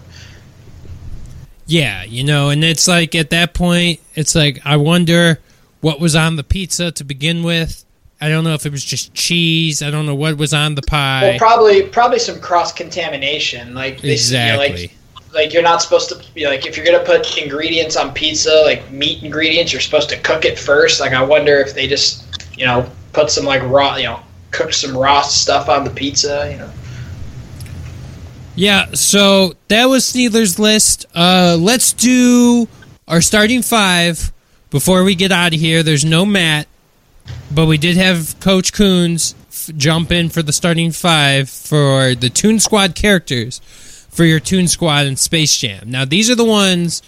[1.66, 5.38] Yeah, you know, and it's like at that point, it's like I wonder
[5.80, 7.84] what was on the pizza to begin with.
[8.20, 9.82] I don't know if it was just cheese.
[9.82, 11.22] I don't know what was on the pie.
[11.22, 13.74] Well, probably probably some cross contamination.
[13.74, 14.66] Like they, exactly.
[14.66, 17.96] You know, like, like you're not supposed to be like if you're gonna put ingredients
[17.96, 21.00] on pizza, like meat ingredients, you're supposed to cook it first.
[21.00, 24.20] Like I wonder if they just you know put some like raw you know
[24.52, 26.48] cook some raw stuff on the pizza.
[26.50, 26.70] You know.
[28.54, 31.06] Yeah, so that was Sneedler's list.
[31.14, 32.68] Uh, let's do
[33.08, 34.32] our starting five
[34.70, 35.82] before we get out of here.
[35.82, 36.66] There's no Matt,
[37.54, 42.28] but we did have Coach Kunz f- jump in for the starting five for the
[42.28, 43.60] Toon Squad characters
[44.10, 45.90] for your Toon Squad and Space Jam.
[45.90, 47.02] Now, these are the ones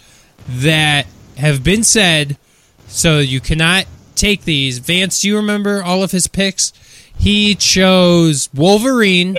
[0.49, 2.38] that have been said,
[2.86, 3.84] so you cannot
[4.14, 4.78] take these.
[4.78, 6.72] Vance, do you remember all of his picks?
[7.18, 9.36] He chose Wolverine.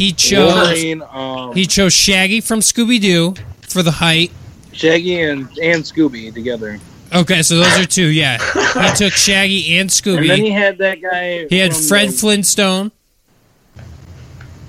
[0.00, 3.34] He chose Wolverine, um, he chose Shaggy from Scooby Doo
[3.68, 4.30] for the height.
[4.72, 6.80] Shaggy and and Scooby together,
[7.14, 8.06] Okay, so those are two.
[8.06, 10.20] Yeah, he took Shaggy and Scooby.
[10.20, 11.46] and then he had that guy.
[11.48, 12.92] He had Fred the- Flintstone.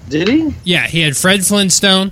[0.09, 0.53] Did he?
[0.65, 2.11] Yeah, he had Fred Flintstone.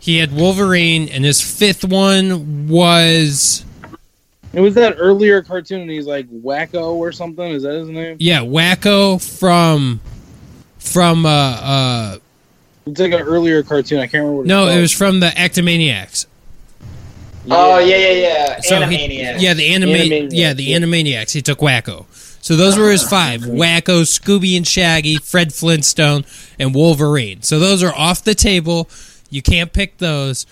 [0.00, 3.64] He had Wolverine, and his fifth one was
[4.52, 5.82] It was that earlier cartoon.
[5.82, 7.52] and He's like Wakko or something.
[7.52, 8.16] Is that his name?
[8.18, 10.00] yeah Wacko from
[10.78, 12.16] from uh uh
[12.86, 13.98] It's like an earlier cartoon.
[13.98, 14.36] I can't remember.
[14.38, 16.26] What no, it's it was from the Actomaniacs.
[17.50, 18.60] Oh yeah, yeah, yeah.
[18.60, 19.40] So he- Animaniacs.
[19.40, 20.72] yeah, the anima- Animaniacs, yeah, the.
[20.72, 21.32] Animaniacs.
[21.32, 22.06] He took Wakko.
[22.42, 26.24] So those were his five: Wakko, Scooby and Shaggy, Fred Flintstone,
[26.58, 27.42] and Wolverine.
[27.42, 28.88] So those are off the table.
[29.30, 30.46] You can't pick those.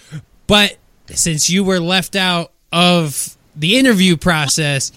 [0.46, 0.76] But
[1.08, 4.92] since you were left out of the interview process,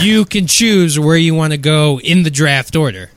[0.00, 3.10] you can choose where you want to go in the draft order.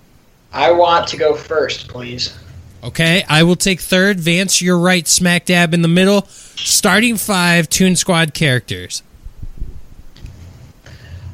[0.52, 2.38] I want to go first, please.
[2.84, 4.20] Okay, I will take third.
[4.20, 6.26] Vance, you're right, smack dab in the middle.
[6.28, 9.04] Starting five Toon Squad characters.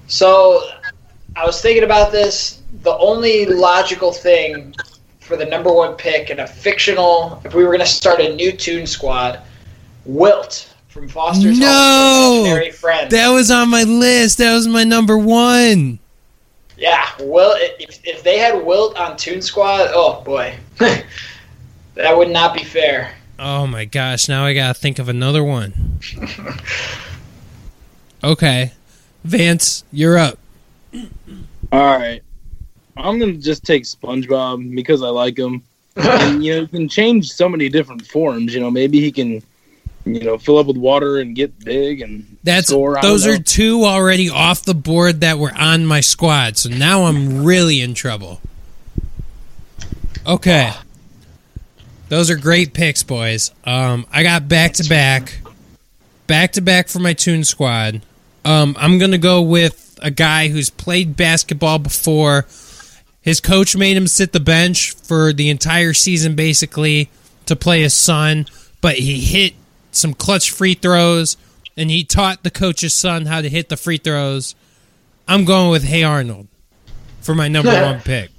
[0.08, 0.62] So,
[1.36, 2.62] I was thinking about this.
[2.82, 4.76] The only logical thing
[5.20, 8.36] for the number one pick in a fictional, if we were going to start a
[8.36, 9.42] new Toon Squad,
[10.06, 12.44] Wilt from Foster's No!
[12.48, 13.12] Home for Friends.
[13.12, 14.38] That was on my list.
[14.38, 16.00] That was my number one.
[16.78, 17.58] yeah, Wilt.
[17.80, 20.56] If, if they had Wilt on Toon Squad, oh boy,
[21.96, 23.14] that would not be fair.
[23.38, 26.00] Oh my gosh, now I gotta think of another one.
[28.24, 28.72] Okay.
[29.24, 30.40] Vance, you're up.
[31.72, 32.24] All right.
[32.98, 35.62] I'm gonna just take SpongeBob because I like him.
[35.96, 38.54] and you know, he can change so many different forms.
[38.54, 39.44] You know, maybe he can,
[40.06, 42.98] you know, fill up with water and get big and That's score.
[43.02, 46.58] Those are two already off the board that were on my squad.
[46.58, 48.42] So now I'm really in trouble.
[50.26, 50.72] Okay.
[52.08, 53.52] Those are great picks, boys.
[53.64, 55.40] Um, I got back to back,
[56.28, 58.02] back to back for my Toon Squad.
[58.44, 62.46] Um, I'm gonna go with a guy who's played basketball before.
[63.22, 67.10] His coach made him sit the bench for the entire season, basically,
[67.48, 68.46] to play his son.
[68.82, 69.56] But he hit
[69.92, 71.38] some clutch free throws,
[71.76, 74.54] and he taught the coach's son how to hit the free throws.
[75.28, 76.48] I'm going with Hey Arnold
[77.22, 78.30] for my number one pick.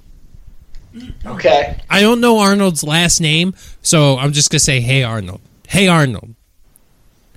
[1.25, 1.79] Okay.
[1.89, 5.41] I don't know Arnold's last name, so I'm just gonna say Hey Arnold.
[5.67, 6.33] Hey Arnold.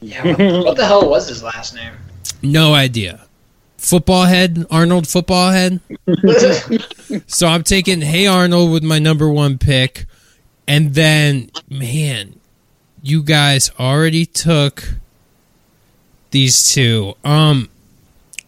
[0.00, 0.24] Yeah.
[0.24, 1.92] What, what the hell was his last name?
[2.42, 3.26] No idea.
[3.76, 5.80] Football head, Arnold football head.
[7.26, 10.06] So I'm taking Hey Arnold with my number one pick.
[10.68, 12.38] And then, man,
[13.02, 14.94] you guys already took
[16.30, 17.14] these two.
[17.24, 17.68] Um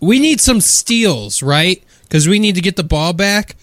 [0.00, 1.82] we need some steals, right?
[2.02, 3.56] Because we need to get the ball back.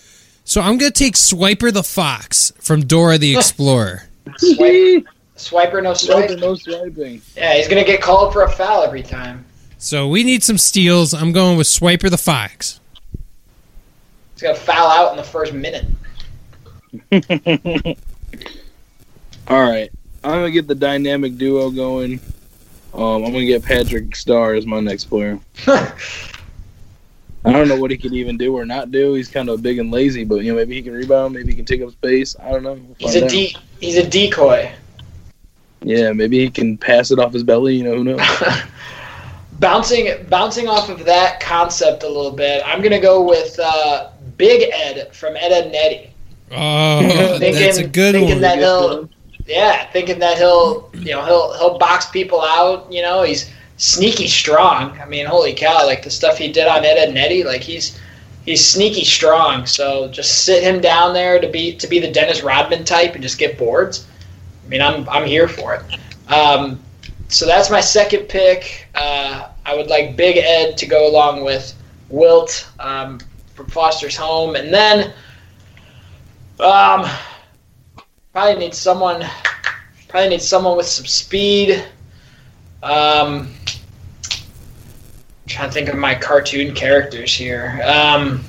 [0.49, 4.09] So I'm gonna take Swiper the Fox from Dora the Explorer.
[4.37, 5.05] Swipe,
[5.37, 6.27] swiper, no swipe.
[6.27, 7.21] Swiping, no swiping.
[7.37, 9.45] Yeah, he's gonna get called for a foul every time.
[9.77, 11.13] So we need some steals.
[11.13, 12.79] I'm going with Swiper the Fox.
[14.33, 15.85] He's gonna foul out in the first minute.
[19.47, 19.91] All right,
[20.23, 22.19] I'm gonna get the dynamic duo going.
[22.95, 25.39] Um, I'm gonna get Patrick Star as my next player.
[27.45, 29.13] I don't know what he can even do or not do.
[29.13, 31.55] He's kind of big and lazy, but you know maybe he can rebound, maybe he
[31.55, 32.35] can take up space.
[32.39, 32.73] I don't know.
[32.73, 34.71] We'll He's a de- he's a decoy.
[35.81, 37.75] Yeah, maybe he can pass it off his belly.
[37.77, 38.21] You know who knows?
[39.59, 44.69] bouncing bouncing off of that concept a little bit, I'm gonna go with uh, Big
[44.73, 46.09] Ed from Ed, Edd and Eddy.
[46.51, 48.41] Oh, Thinking- that's a good thinking one.
[48.41, 49.09] that he'll
[49.47, 52.91] yeah, thinking that he'll you know he'll he'll box people out.
[52.91, 53.49] You know, he's
[53.79, 54.99] sneaky strong.
[54.99, 55.85] I mean, holy cow!
[55.87, 57.99] Like the stuff he did on Ed, and Eddy, like he's
[58.45, 59.65] he's sneaky strong.
[59.65, 63.23] So just sit him down there to be to be the Dennis Rodman type and
[63.23, 64.05] just get boards.
[64.63, 66.31] I mean, I'm I'm here for it.
[66.31, 66.79] Um,
[67.29, 68.87] so that's my second pick.
[68.93, 71.73] Uh, I would like Big Ed to go along with
[72.09, 73.19] Wilt um,
[73.55, 75.13] from Foster's Home, and then
[76.59, 77.09] um,
[78.33, 79.25] probably need someone.
[80.07, 81.85] Probably need someone with some speed.
[82.81, 83.53] Um,
[85.47, 87.81] trying to think of my cartoon characters here.
[87.83, 88.43] Um,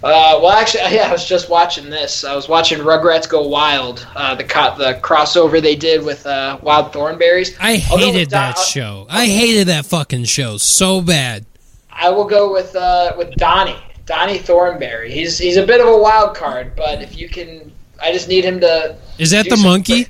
[0.00, 2.22] Uh, well, actually, yeah, I was just watching this.
[2.22, 6.58] I was watching Rugrats Go Wild, uh, the co- the crossover they did with uh,
[6.62, 7.56] Wild Thornberrys.
[7.58, 9.06] I hated Don- that show.
[9.10, 11.46] I hated that fucking show so bad.
[11.90, 13.76] I will go with uh, with Donnie,
[14.06, 15.10] Donnie Thornberry.
[15.10, 18.44] He's he's a bit of a wild card, but if you can, I just need
[18.44, 18.96] him to.
[19.18, 20.06] Is that the monkey?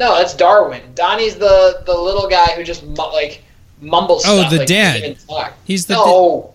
[0.00, 0.80] No, that's Darwin.
[0.94, 3.42] Donnie's the the little guy who just mu- like
[3.82, 4.24] mumbles.
[4.26, 4.92] Oh, stuff, the like, dad.
[4.94, 5.52] can't even talk.
[5.64, 6.54] He's the No,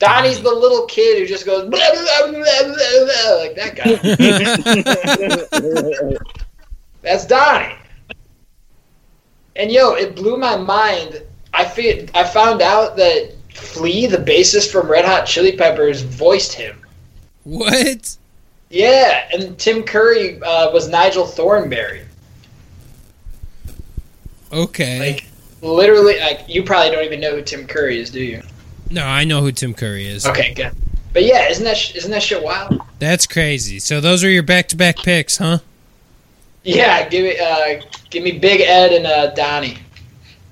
[0.00, 3.94] Donnie's the little kid who just goes blah, blah, blah, like that guy.
[7.02, 7.76] That's Donnie.
[9.54, 11.22] And yo, it blew my mind.
[11.54, 16.54] I fe- I found out that Flea, the bassist from Red Hot Chili Peppers, voiced
[16.54, 16.76] him.
[17.44, 18.16] what?
[18.68, 22.02] Yeah, and Tim Curry uh, was Nigel Thornberry.
[24.52, 25.12] Okay.
[25.12, 25.26] Like
[25.62, 28.42] literally, like you probably don't even know who Tim Curry is, do you?
[28.90, 30.26] no, I know who Tim Curry is.
[30.26, 30.72] Okay, good.
[31.12, 32.80] But yeah, isn't that sh- isn't that shit wild?
[32.98, 33.78] That's crazy.
[33.78, 35.58] So those are your back-to-back picks, huh?
[36.62, 39.78] Yeah, give me uh, give me Big Ed and uh, Donnie.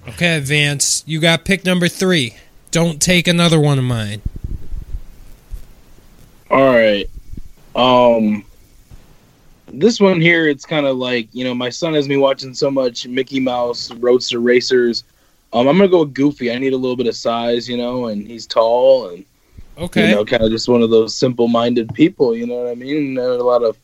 [0.08, 2.34] Okay, Vance, you got pick number three.
[2.70, 4.22] Don't take another one of mine.
[6.50, 7.08] All right.
[7.76, 8.44] Um
[9.72, 12.70] this one here it's kind of like, you know, my son has me watching so
[12.70, 15.04] much Mickey Mouse, Roadster Racers.
[15.52, 16.52] Um I'm going to go with Goofy.
[16.52, 19.24] I need a little bit of size, you know, and he's tall and
[19.78, 20.08] Okay.
[20.10, 23.16] you know, kind of just one of those simple-minded people, you know what I mean?
[23.16, 23.78] And a lot of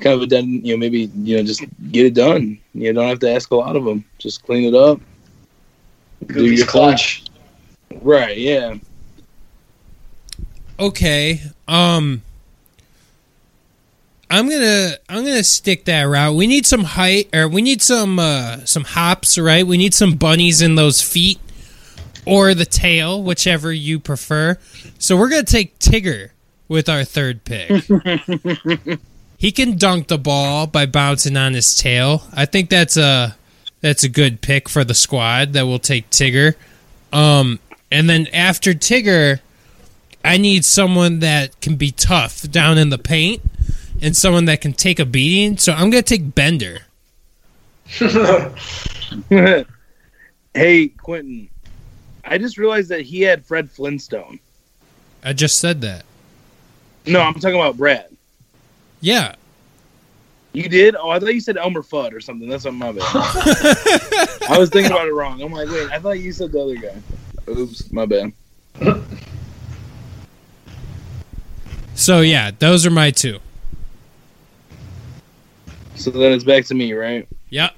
[0.00, 1.62] kind of a den, you know, maybe, you know, just
[1.92, 2.58] get it done.
[2.72, 4.04] You don't have to ask a lot of them.
[4.18, 5.00] Just clean it up.
[6.26, 7.24] Do your clutch.
[7.90, 8.00] thing.
[8.02, 8.76] Right, yeah.
[10.80, 11.40] okay.
[11.68, 12.22] Um
[14.34, 16.34] I'm gonna I'm gonna stick that route.
[16.34, 19.64] We need some height or we need some uh some hops, right?
[19.64, 21.38] We need some bunnies in those feet
[22.26, 24.58] or the tail, whichever you prefer.
[24.98, 26.30] So we're gonna take Tigger
[26.66, 27.84] with our third pick.
[29.38, 32.24] he can dunk the ball by bouncing on his tail.
[32.32, 33.36] I think that's a
[33.82, 36.56] that's a good pick for the squad that will take Tigger.
[37.12, 39.38] Um and then after Tigger,
[40.24, 43.40] I need someone that can be tough down in the paint
[44.04, 45.56] and someone that can take a beating.
[45.56, 46.80] So I'm going to take Bender.
[50.54, 51.48] hey, Quentin.
[52.22, 54.38] I just realized that he had Fred Flintstone.
[55.24, 56.04] I just said that.
[57.06, 58.08] No, I'm talking about Brad.
[59.00, 59.34] Yeah.
[60.52, 60.96] You did?
[60.96, 62.48] Oh, I thought you said Elmer Fudd or something.
[62.48, 63.02] That's on my bad.
[64.48, 65.42] I was thinking about it wrong.
[65.42, 66.94] I'm like, wait, I thought you said the other guy.
[67.48, 68.32] Oops, my bad.
[71.94, 73.40] So yeah, those are my two.
[76.04, 77.26] So then it's back to me, right?
[77.48, 77.72] Yep.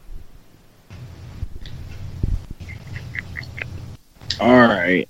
[4.40, 5.08] All right.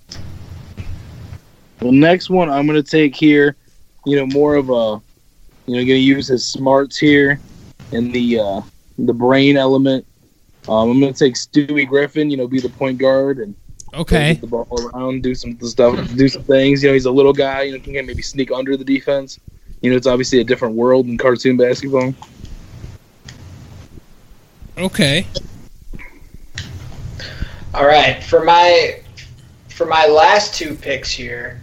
[1.80, 3.56] Well, next one I'm gonna take here.
[4.04, 5.00] You know, more of a,
[5.66, 7.40] you know, gonna use his smarts here,
[7.90, 8.60] and the uh
[8.98, 10.06] the brain element.
[10.68, 12.30] Um, I'm gonna take Stewie Griffin.
[12.30, 13.54] You know, be the point guard and
[13.94, 14.34] Okay.
[14.42, 16.82] the ball around, do some stuff, do some things.
[16.82, 17.62] You know, he's a little guy.
[17.62, 19.38] You know, can maybe sneak under the defense.
[19.80, 22.14] You know, it's obviously a different world in cartoon basketball.
[24.78, 25.26] Okay.
[27.72, 29.00] All right, for my
[29.68, 31.60] for my last two picks here,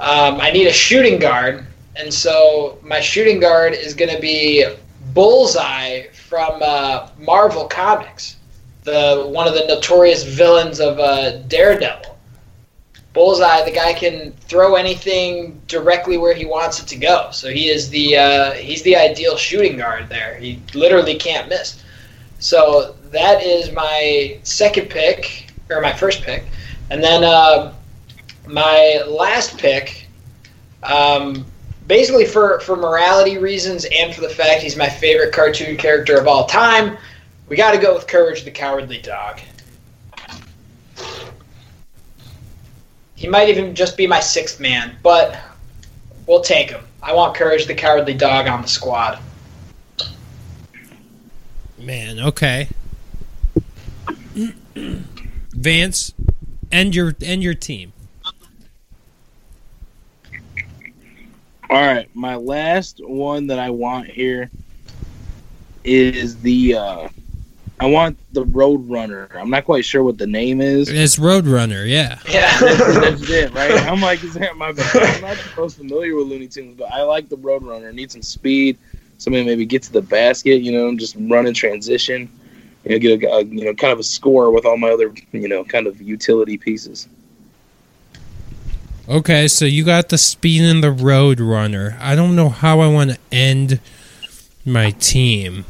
[0.00, 4.66] um, I need a shooting guard, and so my shooting guard is going to be
[5.12, 8.36] Bullseye from uh, Marvel Comics,
[8.82, 12.16] the one of the notorious villains of uh, Daredevil.
[13.12, 17.28] Bullseye, the guy can throw anything directly where he wants it to go.
[17.30, 20.36] So he is the uh, he's the ideal shooting guard there.
[20.36, 21.83] He literally can't miss.
[22.44, 26.44] So that is my second pick, or my first pick,
[26.90, 27.72] and then uh,
[28.46, 30.08] my last pick,
[30.82, 31.46] um,
[31.86, 36.28] basically for for morality reasons and for the fact he's my favorite cartoon character of
[36.28, 36.98] all time.
[37.48, 39.40] We got to go with Courage the Cowardly Dog.
[43.14, 45.40] He might even just be my sixth man, but
[46.26, 46.84] we'll take him.
[47.02, 49.18] I want Courage the Cowardly Dog on the squad.
[51.84, 52.68] Man, okay.
[54.74, 56.14] Vance
[56.72, 57.92] and your and your team.
[61.68, 64.50] All right, my last one that I want here
[65.84, 67.08] is the uh
[67.80, 69.28] I want the Road Runner.
[69.34, 70.88] I'm not quite sure what the name is.
[70.88, 72.18] It's Roadrunner, yeah.
[72.28, 72.58] Yeah.
[72.60, 73.72] That's it, right?
[73.72, 74.96] I'm like, is that my bad?
[74.96, 77.92] I'm not the most familiar with Looney Tunes, but I like the Road Runner.
[77.92, 78.78] Need some speed.
[79.18, 82.30] Somebody maybe get to the basket, you know, just run in transition.
[82.84, 85.12] You know, get a, a you know kind of a score with all my other
[85.32, 87.08] you know kind of utility pieces.
[89.08, 91.96] Okay, so you got the speed and the road runner.
[92.00, 93.80] I don't know how I want to end
[94.64, 95.66] my team.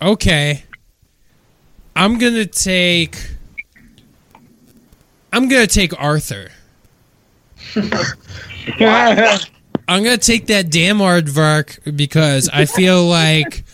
[0.00, 0.64] Okay.
[1.94, 3.16] I'm going to take
[5.32, 6.50] I'm going to take Arthur.
[9.88, 13.64] I'm going to take that damn aardvark because I feel like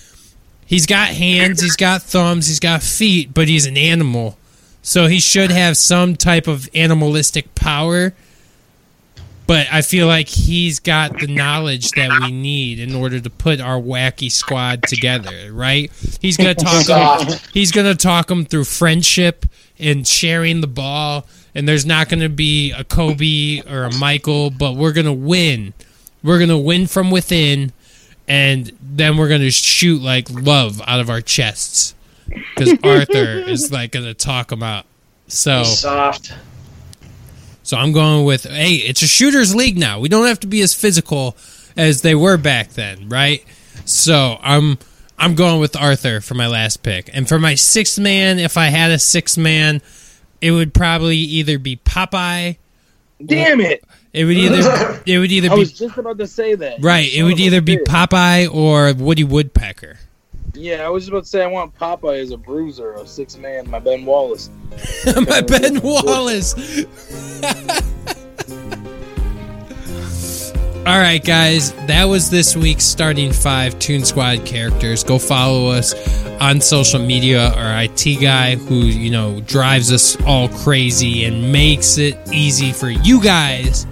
[0.67, 4.39] he's got hands, he's got thumbs, he's got feet, but he's an animal.
[4.83, 8.15] So he should have some type of animalistic power
[9.49, 13.63] but I feel like he's got the knowledge that we need in order to put
[13.63, 15.91] our wacky squad together, right?
[16.21, 16.87] He's gonna talk
[17.27, 19.47] them, he's gonna talk them through friendship
[19.79, 24.77] and sharing the ball, and there's not gonna be a Kobe or a Michael, but
[24.77, 25.73] we're gonna win.
[26.23, 27.73] We're gonna win from within,
[28.27, 31.95] and then we're gonna shoot like love out of our chests
[32.29, 34.85] because Arthur is like gonna talk about.
[35.29, 36.33] So He's soft.
[37.63, 40.01] so I'm going with hey, it's a shooters league now.
[40.01, 41.37] We don't have to be as physical
[41.77, 43.45] as they were back then, right?
[43.85, 44.79] So I'm
[45.19, 47.11] I'm going with Arthur for my last pick.
[47.13, 49.83] And for my sixth man, if I had a sixth man,
[50.41, 52.57] it would probably either be Popeye.
[53.25, 53.85] Damn it!
[54.13, 56.83] It would either it would either be I was just about to say that.
[56.83, 57.09] right.
[57.09, 57.85] It Son would of a either be bitch.
[57.85, 59.99] Popeye or Woody Woodpecker.
[60.55, 63.37] Yeah, I was just about to say I want Popeye as a bruiser, a six
[63.37, 64.51] man, my Ben Wallace.
[65.29, 66.55] my Ben Wallace.
[70.87, 75.05] All right, guys, that was this week's starting five Toon Squad characters.
[75.05, 75.93] Go follow us
[76.41, 77.53] on social media.
[77.53, 82.89] Our IT guy, who you know drives us all crazy and makes it easy for
[82.89, 83.87] you guys.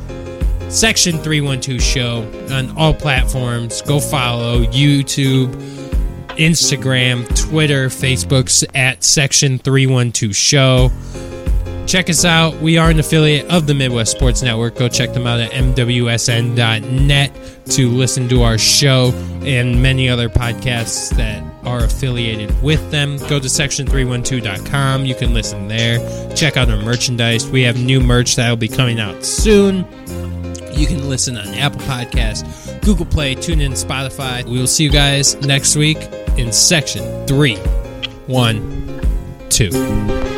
[0.68, 3.82] Section 312 Show on all platforms.
[3.82, 5.53] Go follow YouTube,
[6.39, 10.91] Instagram, Twitter, Facebook's at Section 312 Show.
[11.87, 12.57] Check us out.
[12.57, 14.74] We are an affiliate of the Midwest Sports Network.
[14.74, 17.32] Go check them out at MWSN.net
[17.66, 19.12] to listen to our show
[19.43, 23.18] and many other podcasts that are affiliated with them.
[23.28, 25.05] Go to section312.com.
[25.05, 26.34] You can listen there.
[26.34, 27.49] Check out our merchandise.
[27.49, 29.87] We have new merch that will be coming out soon.
[30.72, 34.45] You can listen on Apple Podcasts, Google Play, TuneIn, Spotify.
[34.45, 35.99] We will see you guys next week
[36.37, 37.57] in section three,
[38.26, 39.01] one,
[39.51, 40.36] two.